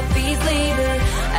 Later. 0.06 0.92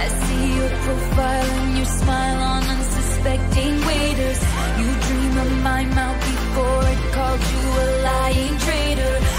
I 0.03 0.07
see 0.07 0.55
your 0.57 0.69
profile 0.69 1.49
and 1.61 1.77
your 1.77 1.85
smile 1.85 2.41
on 2.53 2.63
unsuspecting 2.63 3.75
waiters. 3.85 4.41
You 4.79 4.89
dream 5.07 5.37
of 5.37 5.51
my 5.63 5.85
mouth 5.85 6.19
before 6.19 6.83
it 6.93 7.13
called 7.13 7.41
you 7.51 7.63
a 7.83 7.87
lying 8.03 8.57
traitor. 8.59 9.38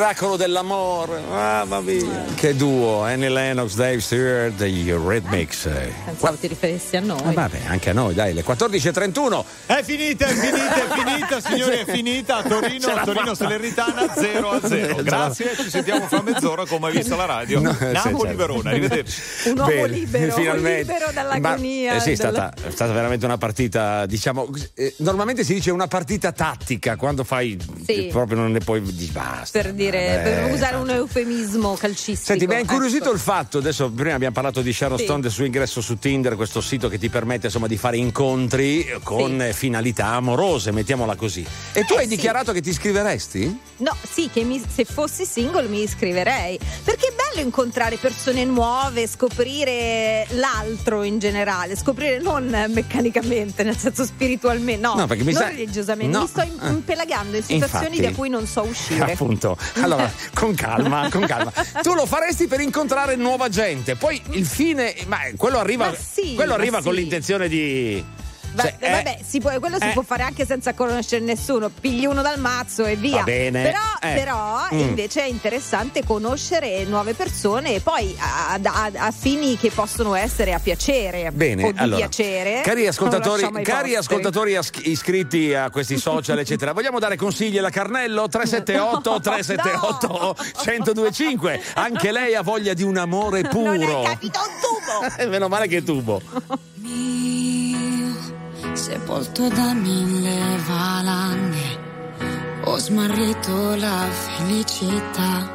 miracolo 0.00 0.36
dell'amore, 0.36 1.20
mamma 1.28 1.80
mia. 1.82 2.29
Che 2.40 2.56
duo, 2.56 3.02
Annie 3.02 3.28
Lennox, 3.28 3.74
Dave 3.74 4.00
Stewart, 4.00 4.62
gli 4.64 4.90
Rhythmics. 4.90 5.66
eh. 5.66 5.92
Pensavo 6.06 6.36
ti 6.36 6.46
riferissi 6.46 6.96
a 6.96 7.00
noi. 7.00 7.20
Ah, 7.22 7.32
vabbè, 7.32 7.58
anche 7.66 7.90
a 7.90 7.92
noi, 7.92 8.14
dai, 8.14 8.32
le 8.32 8.42
14.31. 8.42 9.44
È 9.66 9.82
finita, 9.82 10.24
è 10.24 10.32
finita, 10.32 10.74
è 10.74 11.04
finita, 11.04 11.40
signori, 11.46 11.76
è 11.76 11.84
finita. 11.84 12.36
A 12.38 12.42
Torino, 12.42 12.94
l'ha 12.94 13.02
Torino. 13.04 13.34
Salernitana 13.34 14.14
0 14.14 14.50
a 14.52 14.66
0. 14.66 15.02
Grazie, 15.04 15.54
ci 15.54 15.68
sentiamo 15.68 16.06
fra 16.06 16.22
mezz'ora 16.22 16.64
come 16.64 16.86
hai 16.86 16.94
visto 16.94 17.14
la 17.14 17.26
radio. 17.26 17.60
No, 17.60 17.76
eh, 17.78 17.92
Napoli 17.92 18.30
sì, 18.30 18.36
Verona, 18.36 18.70
arrivederci. 18.70 19.20
Un 19.50 19.58
uomo 19.58 19.68
Bene, 19.70 19.88
libero, 19.88 20.32
finalmente. 20.32 20.92
libero 20.94 21.10
dall'agonia. 21.12 21.90
Ma- 21.92 21.98
eh 21.98 22.00
sì, 22.00 22.12
è 22.12 22.16
dalla- 22.16 22.52
stata, 22.56 22.68
è 22.68 22.70
stata 22.70 22.92
veramente 22.94 23.26
una 23.26 23.36
partita, 23.36 24.06
diciamo, 24.06 24.48
eh, 24.76 24.94
normalmente 25.00 25.44
si 25.44 25.52
dice 25.52 25.72
una 25.72 25.88
partita 25.88 26.32
tattica 26.32 26.96
quando 26.96 27.22
fai 27.22 27.58
Sì. 27.86 28.08
proprio 28.10 28.38
non 28.38 28.50
ne 28.50 28.60
puoi 28.60 28.80
di 28.80 29.10
basta. 29.12 29.60
Per 29.60 29.74
dire, 29.74 30.16
vabbè. 30.16 30.22
per 30.46 30.52
usare 30.54 30.76
un 30.76 30.88
eufemismo 30.88 31.74
calcistico. 31.74 32.28
Senti, 32.30 32.46
mi 32.46 32.54
ha 32.54 32.58
incuriosito 32.60 33.06
Ecco. 33.06 33.14
il 33.14 33.18
fatto, 33.18 33.58
adesso 33.58 33.90
prima 33.90 34.14
abbiamo 34.14 34.32
parlato 34.32 34.60
di 34.62 34.72
Sharon 34.72 34.98
Sì. 34.98 35.02
Stone 35.04 35.20
del 35.20 35.32
suo 35.32 35.44
ingresso 35.44 35.80
su 35.80 35.98
Tinder, 35.98 36.36
questo 36.36 36.60
sito 36.60 36.88
che 36.88 36.96
ti 36.96 37.08
permette 37.08 37.46
insomma 37.46 37.66
di 37.66 37.76
fare 37.76 37.96
incontri 37.96 38.86
con 39.02 39.36
Sì. 39.40 39.46
eh, 39.48 39.52
finalità 39.52 40.06
amorose, 40.06 40.70
mettiamola 40.70 41.16
così. 41.16 41.44
E 41.72 41.84
tu 41.84 41.94
Eh, 41.94 41.98
hai 41.98 42.02
sì. 42.04 42.10
dichiarato 42.14 42.52
che 42.52 42.60
ti 42.60 42.68
iscriveresti? 42.68 43.60
No, 43.78 43.96
sì, 44.08 44.30
che 44.32 44.44
mi- 44.44 44.62
se 44.64 44.84
fossi 44.84 45.24
single 45.24 45.66
mi 45.66 45.82
iscriverei. 45.82 46.56
Perché 46.84 47.08
è 47.08 47.12
bello 47.16 47.44
incontrare 47.44 47.96
persone 47.96 48.44
nuove, 48.44 49.08
scoprire 49.08 50.26
l'altro 50.30 51.02
in 51.02 51.18
generale, 51.18 51.74
scoprire 51.76 52.20
non 52.20 52.46
meccanicamente, 52.68 53.64
nel 53.64 53.76
senso 53.76 54.04
spiritualmente, 54.04 54.80
no, 54.86 54.94
No, 54.94 55.06
perché 55.06 55.24
mi 55.24 55.32
non 55.32 55.42
sa- 55.42 55.48
religiosamente. 55.48 56.16
no. 56.16 56.22
Mi 56.22 56.28
sto 56.28 56.42
in- 56.42 56.58
impelagando 56.74 57.36
in 57.38 57.42
situazioni 57.42 57.96
Infatti. 57.96 58.00
da 58.02 58.12
cui 58.12 58.28
non 58.28 58.46
so 58.46 58.62
uscire. 58.62 59.12
Appunto. 59.14 59.56
Allora, 59.80 60.08
con 60.34 60.54
calma, 60.54 61.08
con 61.10 61.22
calma. 61.26 61.50
Tu 61.82 61.92
lo 61.94 62.06
faresti 62.20 62.46
per 62.48 62.60
incontrare 62.60 63.16
nuova 63.16 63.48
gente. 63.48 63.96
Poi 63.96 64.20
il 64.32 64.44
fine, 64.44 64.94
ma 65.06 65.20
quello 65.38 65.58
arriva, 65.58 65.86
Ma 65.86 65.94
sì, 65.94 66.34
quello 66.34 66.52
arriva 66.52 66.82
con 66.82 66.92
sì. 66.92 67.00
l'intenzione 67.00 67.48
di 67.48 68.04
Va- 68.52 68.62
Cioè, 68.62 68.74
eh, 68.78 68.90
vabbè, 68.90 69.18
si 69.26 69.38
può- 69.40 69.58
quello 69.60 69.76
si 69.78 69.88
eh. 69.88 69.92
può 69.92 70.02
fare 70.02 70.22
anche 70.22 70.44
senza 70.44 70.74
conoscere 70.74 71.24
nessuno. 71.24 71.68
Pigli 71.70 72.04
uno 72.06 72.22
dal 72.22 72.38
mazzo 72.40 72.84
e 72.84 72.96
via. 72.96 73.22
Bene. 73.22 73.62
Però, 73.62 73.78
Eh. 74.12 74.14
però 74.18 74.66
Mm. 74.72 74.78
invece 74.80 75.22
è 75.22 75.26
interessante 75.26 76.04
conoscere 76.04 76.84
nuove 76.84 77.14
persone 77.14 77.74
e 77.74 77.80
poi 77.80 78.14
a, 78.18 78.58
a- 78.62 78.90
a 78.96 79.10
fini 79.12 79.56
che 79.56 79.70
possono 79.70 80.14
essere 80.14 80.52
a 80.52 80.58
piacere 80.58 81.30
Bene, 81.32 81.64
o 81.64 81.72
di 81.72 81.78
allora, 81.78 81.96
piacere. 82.08 82.60
Cari 82.62 82.86
ascoltatori, 82.86 83.48
cari 83.62 83.94
ascoltatori 83.94 84.56
as- 84.56 84.70
iscritti 84.82 85.54
a 85.54 85.70
questi 85.70 85.98
social, 85.98 86.38
eccetera, 86.40 86.72
vogliamo 86.72 86.98
dare 86.98 87.16
consigli 87.16 87.58
alla 87.58 87.70
Carnello 87.70 88.26
378 88.28 89.20
378 89.20 90.36
1025. 90.66 91.60
Anche 91.74 92.12
lei 92.12 92.34
ha 92.34 92.42
voglia 92.42 92.74
di 92.74 92.82
un 92.82 92.96
amore 92.96 93.42
puro. 93.42 93.74
Non 93.74 93.82
hai 93.82 94.04
capito 94.04 94.38
un 94.40 95.14
tubo. 95.20 95.28
Meno 95.30 95.48
male 95.48 95.68
che 95.68 95.82
tubo. 95.82 96.20
sepolto 98.90 99.48
da 99.48 99.72
mille 99.72 100.58
valanghe, 100.66 101.78
ho 102.64 102.76
smarrito 102.76 103.76
la 103.76 104.04
felicità, 104.10 105.48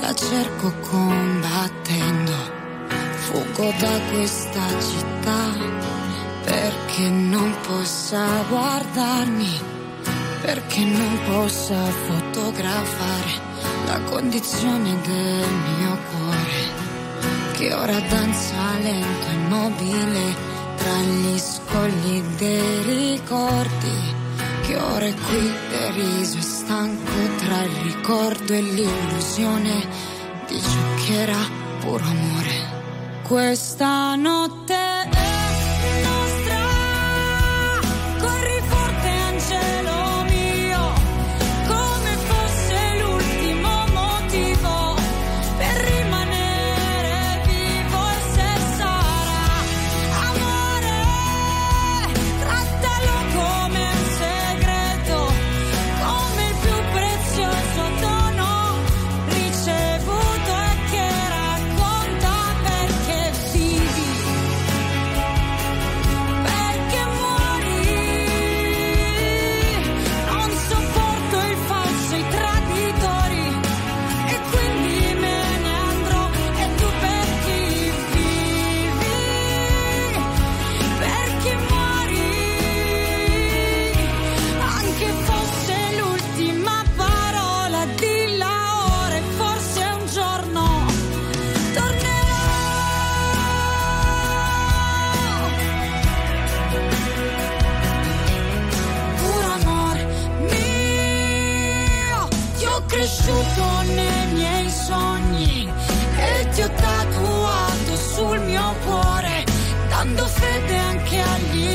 la 0.00 0.12
cerco 0.12 0.72
combattendo, 0.90 2.32
fuggo 3.14 3.72
da 3.78 3.94
questa 4.10 4.66
città, 4.90 5.42
perché 6.42 7.08
non 7.10 7.54
possa 7.64 8.24
guardarmi, 8.48 9.60
perché 10.40 10.84
non 10.84 11.18
possa 11.28 11.80
fotografare 12.08 13.32
la 13.86 14.00
condizione 14.10 15.00
del 15.02 15.52
mio 15.78 15.96
cuore 16.10 16.90
che 17.52 17.72
ora 17.72 18.00
danza 18.00 18.78
lento 18.80 19.26
e 19.28 19.32
immobile 19.32 20.51
tra 20.82 20.98
gli 20.98 21.38
scogli 21.38 22.20
dei 22.38 22.82
ricordi, 22.82 24.14
che 24.62 24.76
ora 24.76 25.06
è 25.06 25.14
qui 25.14 25.52
deriso 25.70 26.38
e 26.38 26.42
stanco 26.42 27.12
tra 27.38 27.62
il 27.62 27.76
ricordo 27.82 28.52
e 28.52 28.60
l'illusione 28.60 29.86
di 30.48 30.60
ciò 30.60 31.04
che 31.04 31.20
era 31.20 31.38
puro 31.80 32.04
amore. 32.04 32.80
Questa 33.22 34.14
notte 34.16 34.74
è 34.74 35.21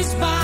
Christmas. 0.08 0.36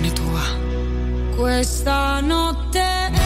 Rimane 0.00 0.12
tua. 0.12 1.36
Questa 1.36 2.20
notte 2.20 3.19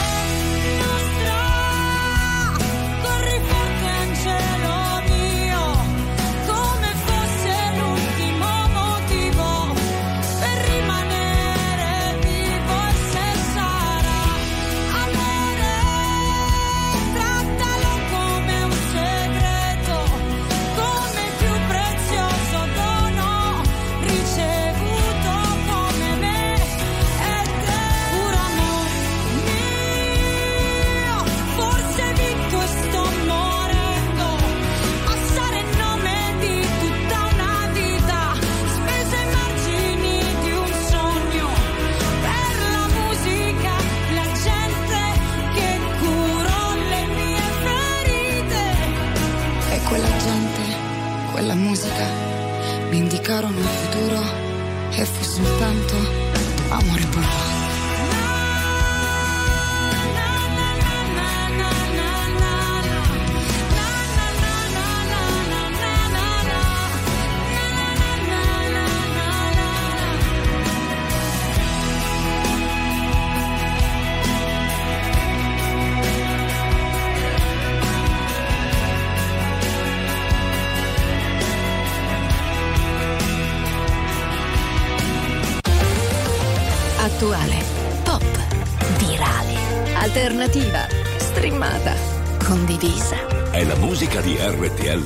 soltanto 55.35 55.94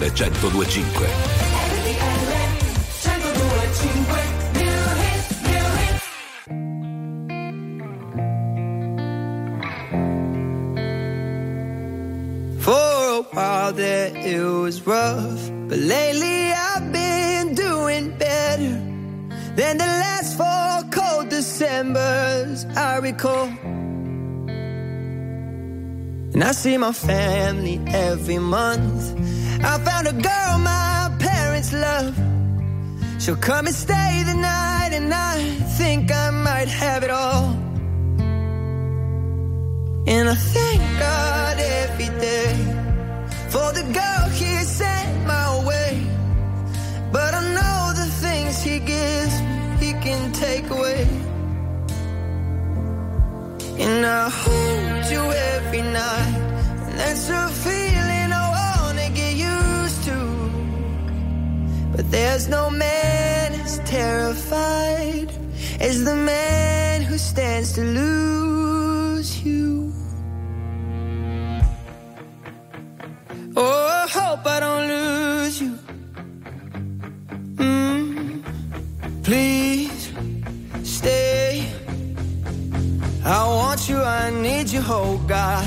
RTL 0.09 0.33
1025. 0.53 1.09
For 12.59 12.71
a 12.71 13.21
while 13.33 13.79
it 13.79 14.43
was 14.43 14.85
rough, 14.87 15.51
but 15.67 15.77
lately 15.77 16.51
I've 16.51 16.91
been 16.91 17.55
doing 17.55 18.17
better. 18.17 18.89
than 19.59 19.77
the 19.77 19.85
last 19.85 20.37
four 20.37 20.89
cold 20.91 21.29
Decembers 21.29 22.65
I 22.77 22.97
recall. 22.97 23.49
And 26.33 26.43
I 26.43 26.51
see 26.53 26.77
my 26.77 26.93
family 26.93 27.81
every 27.87 28.39
month. 28.39 28.98
Found 29.99 30.17
a 30.17 30.21
girl 30.21 30.57
my 30.59 31.11
parents 31.19 31.73
love. 31.73 32.15
She'll 33.19 33.35
come 33.35 33.65
and 33.67 33.75
stay 33.75 34.23
the 34.25 34.33
night, 34.33 34.91
and 34.93 35.13
I 35.13 35.43
think 35.77 36.09
I 36.09 36.29
might 36.29 36.69
have 36.69 37.03
it 37.03 37.09
all. 37.09 37.47
And 40.07 40.29
I 40.29 40.35
thank 40.35 40.81
God 40.99 41.57
every 41.59 42.11
day 42.27 42.53
for 43.49 43.73
the 43.73 43.83
girl 43.99 44.29
He 44.39 44.63
sent 44.63 45.27
my 45.27 45.65
way. 45.67 46.01
But 47.11 47.33
I 47.33 47.41
know 47.57 47.91
the 48.01 48.09
things 48.23 48.61
He 48.61 48.79
gives 48.79 49.35
me, 49.41 49.85
He 49.85 49.91
can 50.05 50.31
take 50.31 50.69
away. 50.69 51.07
And 53.83 54.05
I 54.05 54.29
hold 54.29 55.11
you 55.11 55.23
every 55.55 55.81
night, 55.81 56.35
and 56.87 56.99
that's 56.99 57.29
a 57.29 57.49
feeling 57.49 57.78
there's 62.09 62.47
no 62.47 62.69
man 62.69 63.53
as 63.61 63.79
terrified 63.79 65.29
as 65.79 66.03
the 66.03 66.15
man 66.15 67.01
who 67.01 67.17
stands 67.17 67.73
to 67.73 67.81
lose 67.81 69.43
you. 69.43 69.93
Oh, 73.55 74.03
I 74.03 74.07
hope 74.07 74.45
I 74.45 74.59
don't 74.59 74.87
lose 74.87 75.61
you. 75.61 75.77
Mm, 77.55 78.43
please 79.23 80.11
stay. 80.83 81.67
I 83.25 83.47
want 83.47 83.87
you, 83.89 83.97
I 83.97 84.29
need 84.29 84.69
you, 84.69 84.81
oh 84.85 85.17
God. 85.27 85.58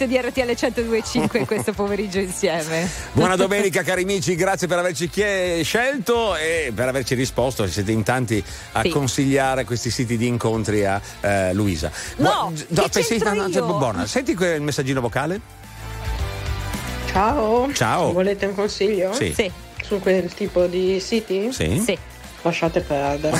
Hit 0.00 0.04
di 0.06 0.16
RTL 0.18 0.54
1025 0.56 1.44
questo 1.44 1.72
pomeriggio 1.72 2.18
insieme. 2.18 2.88
Buona 3.12 3.36
domenica 3.36 3.82
cari 3.82 4.02
amici, 4.02 4.34
grazie 4.34 4.66
per 4.66 4.78
averci 4.78 5.10
scelto 5.62 6.36
e 6.36 6.72
per 6.74 6.88
averci 6.88 7.14
risposto, 7.14 7.66
siete 7.66 7.92
in 7.92 8.02
tanti 8.02 8.42
a 8.72 8.82
Sì. 8.82 8.88
consigliare 8.88 9.64
questi 9.64 9.90
siti 9.90 10.16
di 10.16 10.26
incontri 10.26 10.84
a 10.86 11.00
eh, 11.20 11.52
Luisa. 11.52 11.90
No, 12.16 12.52
Bu- 12.68 12.74
che 12.74 12.80
aspetta, 13.00 13.00
c'entro 13.08 13.34
no, 13.34 13.42
no, 13.42 13.48
io? 13.48 13.78
buona. 13.78 14.06
Senti 14.06 14.34
que- 14.34 14.54
il 14.54 14.62
messaggino 14.62 15.00
vocale? 15.00 15.40
Ciao. 17.10 17.70
Ciao. 17.72 18.12
Volete 18.12 18.46
un 18.46 18.54
consiglio? 18.54 19.12
Sì. 19.12 19.32
Sì. 19.34 19.50
Su 19.82 19.98
quel 19.98 20.32
tipo 20.32 20.66
di 20.66 21.00
siti? 21.00 21.52
Sì. 21.52 21.82
Sì. 21.84 21.98
Lasciate 22.42 22.80
perdere. 22.80 23.38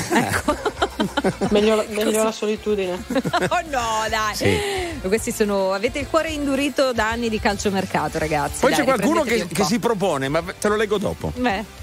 meglio 1.51 1.85
meglio 1.89 2.23
la 2.23 2.33
solitudine. 2.33 2.93
oh 3.13 3.61
no, 3.71 4.07
dai. 4.09 4.35
Sì. 4.35 4.59
Questi 5.03 5.33
sono. 5.33 5.73
Avete 5.73 5.99
il 5.99 6.09
cuore 6.09 6.31
indurito 6.31 6.93
da 6.93 7.11
anni 7.11 7.29
di 7.29 7.39
calciomercato, 7.41 8.19
ragazzi. 8.19 8.61
Poi 8.61 8.71
Dai, 8.71 8.81
c'è 8.81 8.85
qualcuno 8.85 9.23
che, 9.23 9.47
che 9.47 9.65
si 9.65 9.79
propone, 9.79 10.29
ma 10.29 10.43
te 10.43 10.69
lo 10.69 10.77
leggo 10.77 10.99
dopo. 10.99 11.33
Beh. 11.35 11.79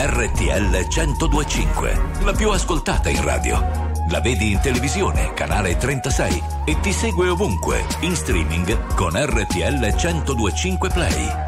RTL 0.00 0.86
1025, 0.88 2.00
la 2.22 2.32
più 2.32 2.50
ascoltata 2.50 3.08
in 3.08 3.22
radio. 3.22 3.86
La 4.10 4.20
vedi 4.20 4.52
in 4.52 4.60
televisione, 4.60 5.34
canale 5.34 5.76
36 5.76 6.42
e 6.64 6.80
ti 6.80 6.92
segue 6.92 7.28
ovunque, 7.28 7.84
in 8.00 8.16
streaming 8.16 8.94
con 8.94 9.12
RTL 9.14 9.78
1025 9.78 10.88
Play. 10.88 11.47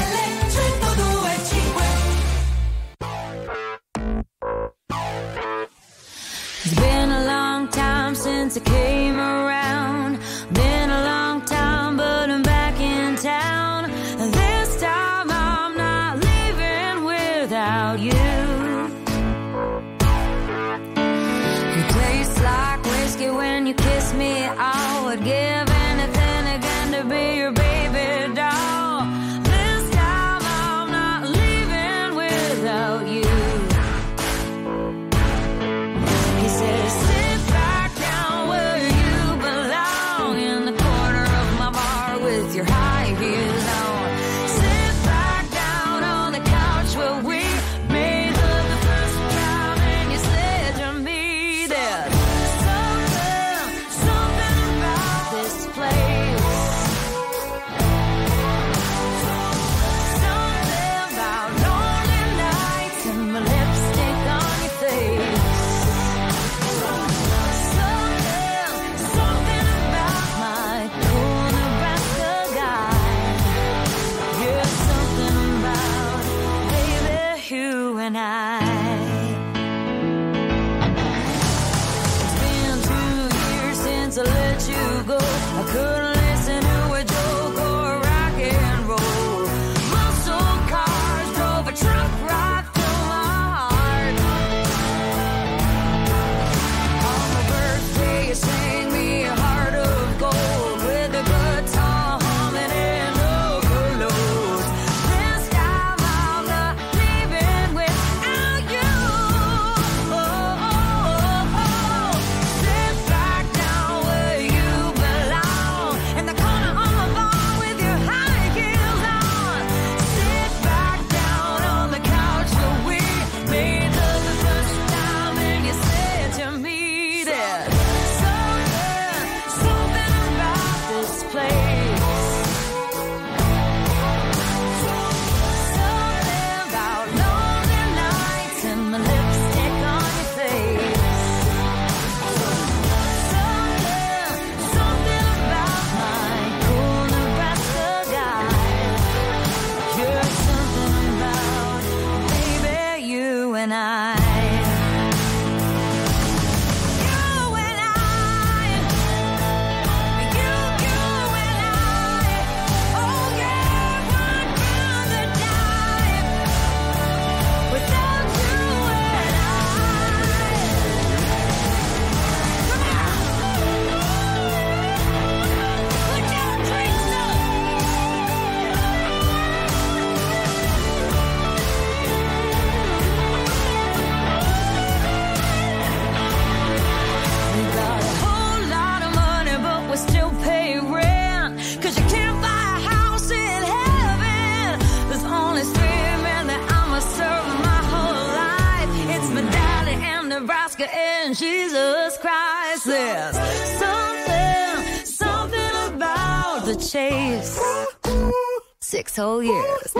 all 209.21 209.43
years. 209.43 209.90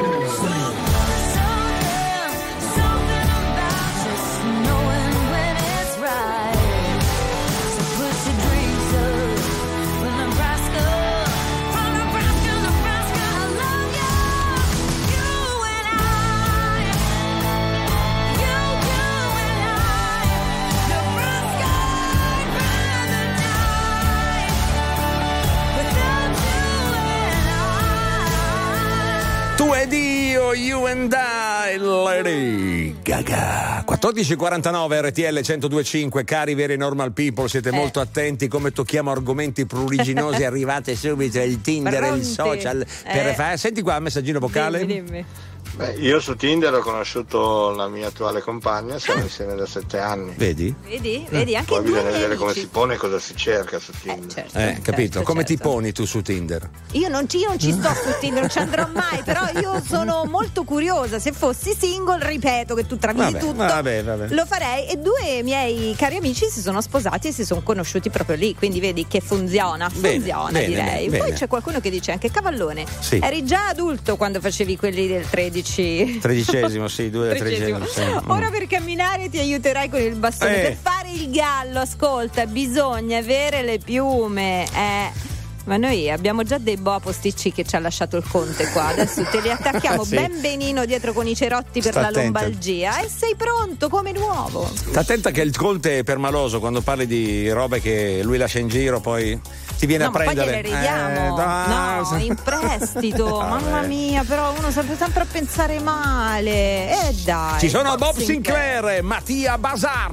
12.49 34.12 35.08
RTL 35.08 35.40
1025, 35.40 36.26
cari 36.26 36.54
veri 36.54 36.76
normal 36.76 37.14
people, 37.14 37.48
siete 37.48 37.70
eh. 37.70 37.72
molto 37.72 38.02
attenti 38.02 38.50
come 38.50 38.72
tocchiamo 38.72 39.10
argomenti 39.10 39.66
pruriginosi, 39.66 40.44
arrivate 40.46 40.98
subito 40.98 41.40
il 41.40 41.62
Tinder, 41.62 42.00
Pronti. 42.00 42.20
il 42.20 42.26
social. 42.26 42.86
Per 43.04 43.28
eh. 43.28 43.34
fa... 43.34 43.56
Senti 43.56 43.82
qua 43.82 43.96
un 43.96 44.04
messaggino 44.04 44.40
vocale. 44.40 44.86
Dimmi, 44.86 45.04
dimmi. 45.04 45.26
Beh, 45.74 45.94
io 45.94 46.20
su 46.20 46.36
Tinder 46.36 46.74
ho 46.74 46.80
conosciuto 46.82 47.70
la 47.72 47.88
mia 47.88 48.08
attuale 48.08 48.42
compagna, 48.42 49.00
siamo 49.00 49.22
insieme 49.24 49.56
da 49.56 49.66
sette 49.66 50.00
anni. 50.00 50.34
Vedi? 50.36 50.74
Vedi? 50.84 51.26
Vedi? 51.30 51.56
Anche 51.56 51.74
Poi 51.74 51.82
bisogna 51.84 52.10
vedere 52.12 52.36
come 52.36 52.54
si 52.54 52.68
pone 52.68 52.96
e 52.96 52.98
cosa 52.98 53.20
si 53.20 53.36
cerca 53.36 53.80
su 53.80 53.92
Tinder. 54.00 54.46
Eh, 54.54 54.80
capito? 54.82 55.14
certo, 55.14 55.22
come 55.24 55.44
ti 55.44 55.56
certo. 55.56 55.70
poni 55.70 55.92
tu 55.94 56.06
su 56.06 56.22
Tinder? 56.22 56.70
Io 56.92 57.08
non, 57.08 57.28
ci, 57.30 57.38
io 57.38 57.48
non 57.48 57.58
ci 57.60 57.72
sto 57.72 57.90
su 57.96 58.20
Tinder, 58.20 58.42
non 58.42 58.50
ci 58.50 58.60
andrò 58.60 58.88
mai, 58.94 59.22
però 59.24 59.42
io 59.60 59.82
sono 59.88 60.26
molto 60.26 60.64
curiosa. 60.64 61.20
Se 61.20 61.32
fossi 61.32 61.74
single, 61.78 62.20
ripeto 62.28 62.76
che 62.76 62.86
tu 62.86 62.98
travisi 62.98 63.32
Vabbè, 63.32 63.40
tutto, 63.40 63.56
vabbè, 63.66 64.04
vabbè. 64.04 64.34
lo 64.34 64.46
farei. 64.46 64.88
E 64.90 64.98
due 64.98 65.42
miei 65.42 65.96
cari 65.98 66.18
amici 66.18 66.48
si 66.50 66.60
sono 66.62 66.82
sposati 66.82 67.30
e 67.30 67.32
si 67.32 67.46
sono 67.46 67.62
conosciuti 67.62 68.10
proprio 68.10 68.36
lì, 68.36 68.54
quindi 68.56 68.80
vedi 68.82 69.08
che 69.08 69.22
funziona, 69.22 69.90
Bene, 69.94 70.16
funziona 70.16 70.52
bene, 70.52 70.66
direi. 70.68 71.06
bene, 71.06 71.18
Poi 71.18 71.28
bene. 71.28 71.34
c'è 71.34 71.48
qualcuno 71.48 71.80
che 71.80 71.90
dice 71.90 72.12
anche 72.12 72.30
Cavallone, 72.30 72.86
Sì. 73.00 73.20
eri 73.24 73.46
già 73.46 73.68
adulto 73.70 74.18
quando 74.18 74.40
facevi 74.42 74.76
quelli 74.76 75.08
del 75.08 75.28
13 75.30 75.60
13. 75.62 76.20
Tredicesimo, 76.20 76.88
sì, 76.88 77.10
due 77.10 77.28
da 77.30 77.36
Tredicesimo. 77.36 77.78
tredicesimo. 77.80 78.20
sì. 78.22 78.26
Ora 78.28 78.50
per 78.50 78.68
camminare 78.68 79.30
ti 79.30 79.40
aiuterai 79.40 79.90
con 79.90 80.02
il 80.02 80.16
bastone. 80.16 80.58
Eh. 80.58 80.62
Per 80.70 80.78
fare 80.82 81.12
il 81.12 81.30
gallo, 81.32 81.80
ascolta, 81.80 82.46
bisogna 82.46 83.18
avere 83.20 83.62
le 83.64 83.78
piume. 83.78 84.66
Eh. 84.74 85.30
Ma 85.64 85.78
noi 85.78 86.10
abbiamo 86.10 86.42
già 86.42 86.58
dei 86.58 86.76
boa 86.78 87.00
posticci 87.00 87.52
che 87.52 87.64
ci 87.64 87.76
ha 87.76 87.80
lasciato 87.80 88.18
il 88.18 88.24
conte 88.28 88.68
qua. 88.72 88.88
Adesso 88.88 89.24
te 89.30 89.42
li 89.42 89.52
attacchiamo 89.52 90.04
Sì. 90.06 90.16
ben 90.16 90.42
benino 90.42 90.86
dietro 90.86 91.14
con 91.14 91.28
i 91.28 91.36
cerotti 91.36 91.82
per 91.82 91.92
Sta 91.92 92.02
la 92.02 92.08
attenta. 92.08 92.40
lombalgia 92.42 93.00
e 93.02 93.08
sei 93.08 93.36
pronto 93.36 93.88
come 93.88 94.12
nuovo. 94.12 94.68
Sta 94.74 95.02
attenta 95.02 95.30
che 95.30 95.42
il 95.42 95.56
Conte 95.56 96.00
è 96.00 96.04
permaloso 96.04 96.60
quando 96.60 96.82
parli 96.82 97.06
di 97.06 97.48
robe 97.52 97.80
che 97.80 98.22
lui 98.24 98.38
lascia 98.40 98.58
in 98.58 98.70
giro, 98.70 99.00
poi 99.02 99.40
ti 99.82 99.88
viene 99.88 100.04
no, 100.04 100.10
a 100.10 100.14
ma 100.14 100.24
poi 100.26 100.34
prendere. 100.36 100.62
gliele. 100.62 101.26
Eh, 101.26 101.30
no, 101.32 102.18
in 102.20 102.36
prestito. 102.36 103.26
Mamma 103.42 103.82
mia, 103.82 104.24
però 104.24 104.54
uno 104.56 104.70
sempre, 104.70 104.96
sempre 104.96 105.24
a 105.24 105.26
pensare 105.26 105.80
male. 105.80 107.08
Eh 107.08 107.16
dai. 107.24 107.60
Ci 107.60 107.68
sono 107.68 107.96
Bob 107.96 108.16
Sinclair 108.16 108.86
e 108.90 109.02
Mattia 109.02 109.58
Bazar. 109.58 110.12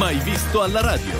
Mai 0.00 0.16
visto 0.24 0.62
alla 0.62 0.80
radio. 0.80 1.12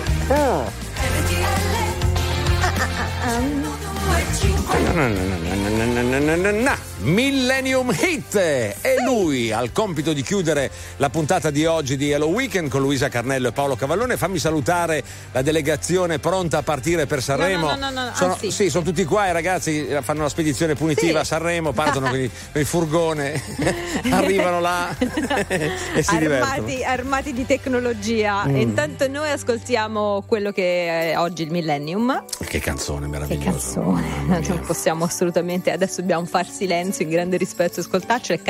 Millennium 7.01 7.91
Hit 7.91 8.35
e 8.35 8.90
lui 9.11 9.51
ha 9.51 9.61
il 9.61 9.73
compito 9.73 10.13
di 10.13 10.21
chiudere 10.21 10.71
la 10.97 11.09
puntata 11.09 11.49
di 11.51 11.65
oggi 11.65 11.97
di 11.97 12.11
Hello 12.11 12.27
Weekend 12.27 12.69
con 12.69 12.81
Luisa 12.81 13.09
Carnello 13.09 13.49
e 13.49 13.51
Paolo 13.51 13.75
Cavallone. 13.75 14.15
Fammi 14.15 14.39
salutare 14.39 15.03
la 15.33 15.41
delegazione 15.41 16.17
pronta 16.19 16.59
a 16.59 16.63
partire 16.63 17.05
per 17.07 17.21
Sanremo. 17.21 17.71
no, 17.71 17.75
no, 17.75 17.89
no, 17.89 18.03
no, 18.05 18.11
Sono, 18.15 18.33
anzi. 18.33 18.51
sì, 18.51 18.69
sono 18.69 18.85
tutti 18.85 19.03
qua 19.03 19.27
i 19.27 19.33
ragazzi 19.33 19.85
fanno 20.01 20.21
la 20.21 20.29
spedizione 20.29 20.75
punitiva 20.75 21.11
Sì. 21.11 21.17
a 21.17 21.23
Sanremo, 21.25 21.73
partono 21.73 22.07
con, 22.09 22.19
il, 22.19 22.65
furgone, 22.65 23.41
arrivano 24.11 24.61
là 24.61 24.95
e 25.47 26.03
si. 26.03 26.15
Armati, 26.15 26.83
armati 26.83 27.33
di 27.33 27.45
tecnologia. 27.45 28.45
Mm. 28.45 28.55
Intanto 28.55 29.07
noi 29.09 29.29
ascoltiamo 29.29 30.23
quello 30.25 30.51
che 30.53 31.11
è 31.11 31.17
oggi 31.19 31.43
il 31.43 31.51
Millennium. 31.51 32.23
Che 32.45 32.59
canzone 32.59 33.01
Che 33.01 33.11
meravigliosa. 33.11 33.49
canzone, 33.51 34.41
non 34.47 34.61
possiamo 34.65 35.03
assolutamente, 35.03 35.69
adesso 35.71 35.99
dobbiamo 35.99 36.25
far 36.25 36.47
silenzio 36.49 37.03
in 37.03 37.11
grande 37.11 37.35
rispetto, 37.37 37.81
ascoltarcela 37.81 38.39
e 38.39 38.43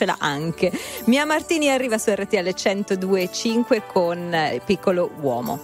cantarcela 0.00 0.16
anche. 0.18 0.72
Mia 1.04 1.24
Martini 1.26 1.70
arriva 1.70 1.98
su 1.98 2.10
RTL 2.10 2.48
102.5 2.48 3.82
con 3.86 4.32
eh, 4.32 4.60
Piccolo 4.64 5.10
Uomo. 5.20 5.60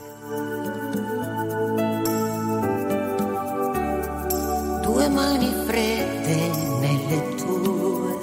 Due 4.83 5.09
mani 5.09 5.53
fredde 5.67 6.51
nelle 6.81 7.35
tue, 7.35 8.19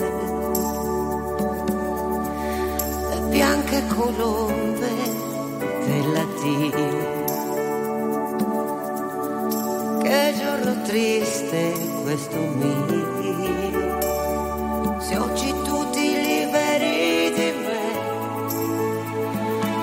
bianche 3.30 3.84
colombe 3.88 4.90
della 5.85 6.26
Dio. 6.41 7.22
Che 10.02 10.34
giorno 10.38 10.81
triste 10.84 11.73
questo 12.03 12.38
mio, 12.38 13.02
se 14.99 15.18
oggi 15.18 15.53
liberi 15.64 15.83
di 17.36 17.52
me, 17.66 17.86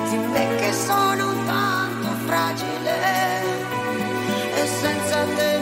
di 0.09 0.17
me 0.19 0.57
che 0.57 0.73
sono 0.73 1.35
tanto 1.47 2.09
fragile 2.27 2.97
e 4.55 4.67
senza 4.67 5.25
te 5.37 5.60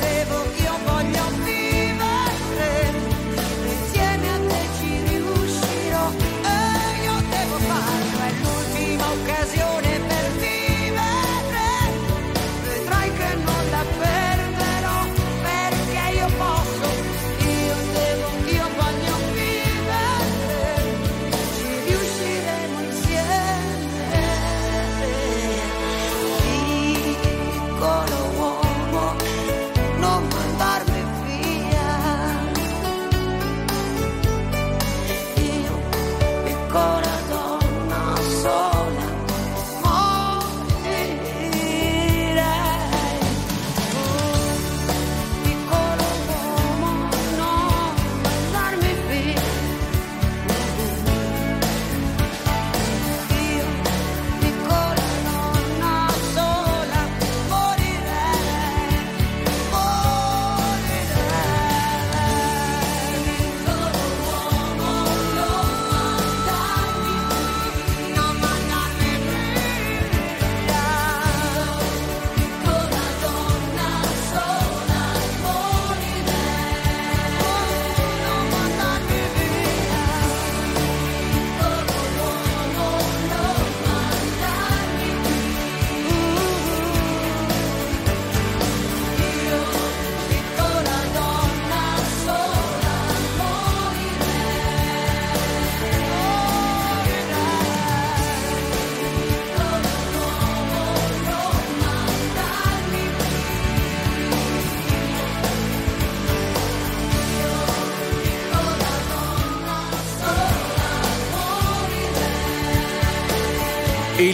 io 0.00 0.71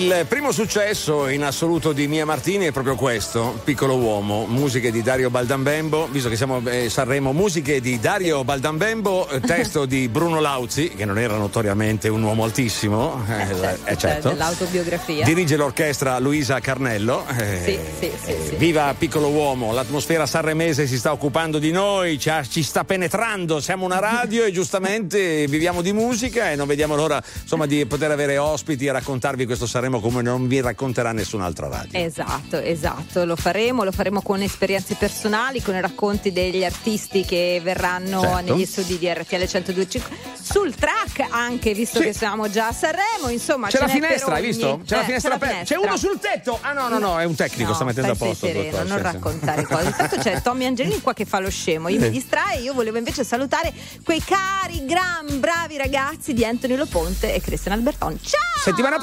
Il 0.09 0.25
primo 0.27 0.53
successo 0.53 1.29
in 1.29 1.45
assoluto 1.45 1.93
di 1.93 2.09
Mia 2.09 2.25
Martini 2.25 2.65
è 2.65 2.73
proprio 2.73 2.95
questo, 2.95 3.61
Piccolo 3.63 3.95
Uomo, 3.97 4.47
musiche 4.47 4.91
di 4.91 5.03
Dario 5.03 5.29
Baldambembo, 5.29 6.09
visto 6.11 6.31
che 6.31 6.37
siamo 6.37 6.63
eh, 6.65 6.89
Sanremo, 6.89 7.35
musiche 7.35 7.83
di 7.83 8.01
Dario 8.01 8.43
Baldambembo, 8.43 9.29
eh, 9.29 9.41
testo 9.41 9.85
di 9.85 10.09
Bruno 10.09 10.41
Lauzi, 10.41 10.89
che 10.89 11.05
non 11.05 11.19
era 11.19 11.37
notoriamente 11.37 12.09
un 12.09 12.23
uomo 12.23 12.45
altissimo, 12.45 13.23
eh, 13.29 13.43
eh, 13.43 13.75
Cioè, 13.85 13.97
certo. 13.97 14.31
dell'autobiografia. 14.31 15.27
Dirige 15.27 15.57
l'orchestra 15.57 16.19
Luisa 16.19 16.59
Carnello. 16.59 17.27
eh, 17.37 17.61
Sì, 17.63 17.79
sì, 17.99 18.13
sì, 18.25 18.35
sì. 18.49 18.55
Viva 18.57 18.95
Piccolo 18.97 19.29
Uomo, 19.29 19.75
l'atmosfera 19.75 20.25
sanremese 20.25 20.87
si 20.87 20.97
sta 20.97 21.13
occupando 21.13 21.59
di 21.59 21.71
noi, 21.71 22.19
ci, 22.19 22.31
ci 22.49 22.63
sta 22.63 22.83
penetrando, 22.83 23.61
siamo 23.61 23.85
una 23.85 23.99
radio 23.99 24.45
e 24.45 24.53
giustamente 24.53 25.47
viviamo 25.49 25.83
di 25.83 25.93
musica 25.93 26.51
e 26.51 26.57
non 26.57 26.67
vediamo 26.67 26.97
l'ora 26.97 27.23
insomma, 27.43 27.67
di 27.67 27.85
poter 27.85 28.11
avere 28.11 28.39
ospiti 28.39 28.87
e 28.87 28.93
raccontarvi 28.93 29.45
questo 29.45 29.67
Sanremo 29.67 29.97
come 30.01 30.23
non 30.23 30.47
vi 30.49 30.61
racconterà 30.61 31.13
nessun'altra 31.13 31.69
radio. 31.69 31.99
Esatto, 31.99 32.59
esatto, 32.59 33.25
lo 33.25 33.37
faremo, 33.37 33.85
lo 33.85 33.93
faremo 33.93 34.23
con 34.23 34.41
esperienze 34.43 34.95
personali, 34.95 35.63
con 35.63 35.75
i 35.75 35.81
racconti 35.81 36.33
degli 36.33 36.65
artisti 36.65 37.25
che 37.25 37.61
verranno 37.63 38.21
Certo. 38.21 38.53
negli 38.55 38.65
studi 38.67 38.99
di 38.99 39.09
RTL 39.13 39.37
1025 39.37 40.17
sul 40.41 40.75
track 40.75 41.27
anche, 41.31 41.75
visto 41.75 42.01
che 42.01 42.13
siamo 42.13 42.49
già 42.51 42.69
a 42.69 42.73
Sanremo, 42.73 43.29
insomma 43.29 43.69
C'è 43.69 43.79
la 43.81 43.89
finestra, 43.89 44.35
hai 44.35 44.43
visto? 44.43 44.81
C'è 44.85 44.97
la 44.97 45.03
Eh, 45.03 45.05
finestra 45.05 45.29
la 45.31 45.37
aperta. 45.37 45.65
C'è 45.65 45.77
uno 45.77 45.97
sul 45.97 46.19
tetto. 46.19 46.59
Ah 46.63 46.73
no, 46.73 46.89
no, 46.89 46.99
no, 46.99 47.19
è 47.19 47.25
un 47.25 47.35
tecnico, 47.35 47.71
No, 47.71 47.75
sta 47.75 47.85
mettendo 47.85 48.13
a 48.13 48.15
posto. 48.15 48.47
sereno, 48.47 48.71
dottor, 48.71 48.87
non 48.87 48.99
sì, 48.99 49.05
sì. 49.07 49.13
raccontare 49.13 49.63
cose. 49.65 49.85
Intanto 49.87 50.17
c'è 50.17 50.41
Tommy 50.43 50.65
Angelini 50.65 51.01
qua 51.01 51.13
che 51.13 51.25
fa 51.27 51.39
lo 51.41 51.51
scemo. 51.51 51.89
Io 51.89 51.99
Sì. 51.99 52.05
mi 52.07 52.11
distrae, 52.11 52.59
io 52.61 52.73
volevo 52.73 52.97
invece 52.99 53.25
salutare 53.25 53.73
quei 54.05 54.23
cari, 54.25 54.85
gran, 54.87 55.39
bravi 55.39 55.77
ragazzi 55.77 56.33
di 56.33 56.45
Anthony 56.45 56.77
Loponte 56.77 57.35
e 57.35 57.41
Cristian 57.41 57.75
Albertoni. 57.75 58.19
Ciao! 58.23 58.41
Settimana 58.63 58.97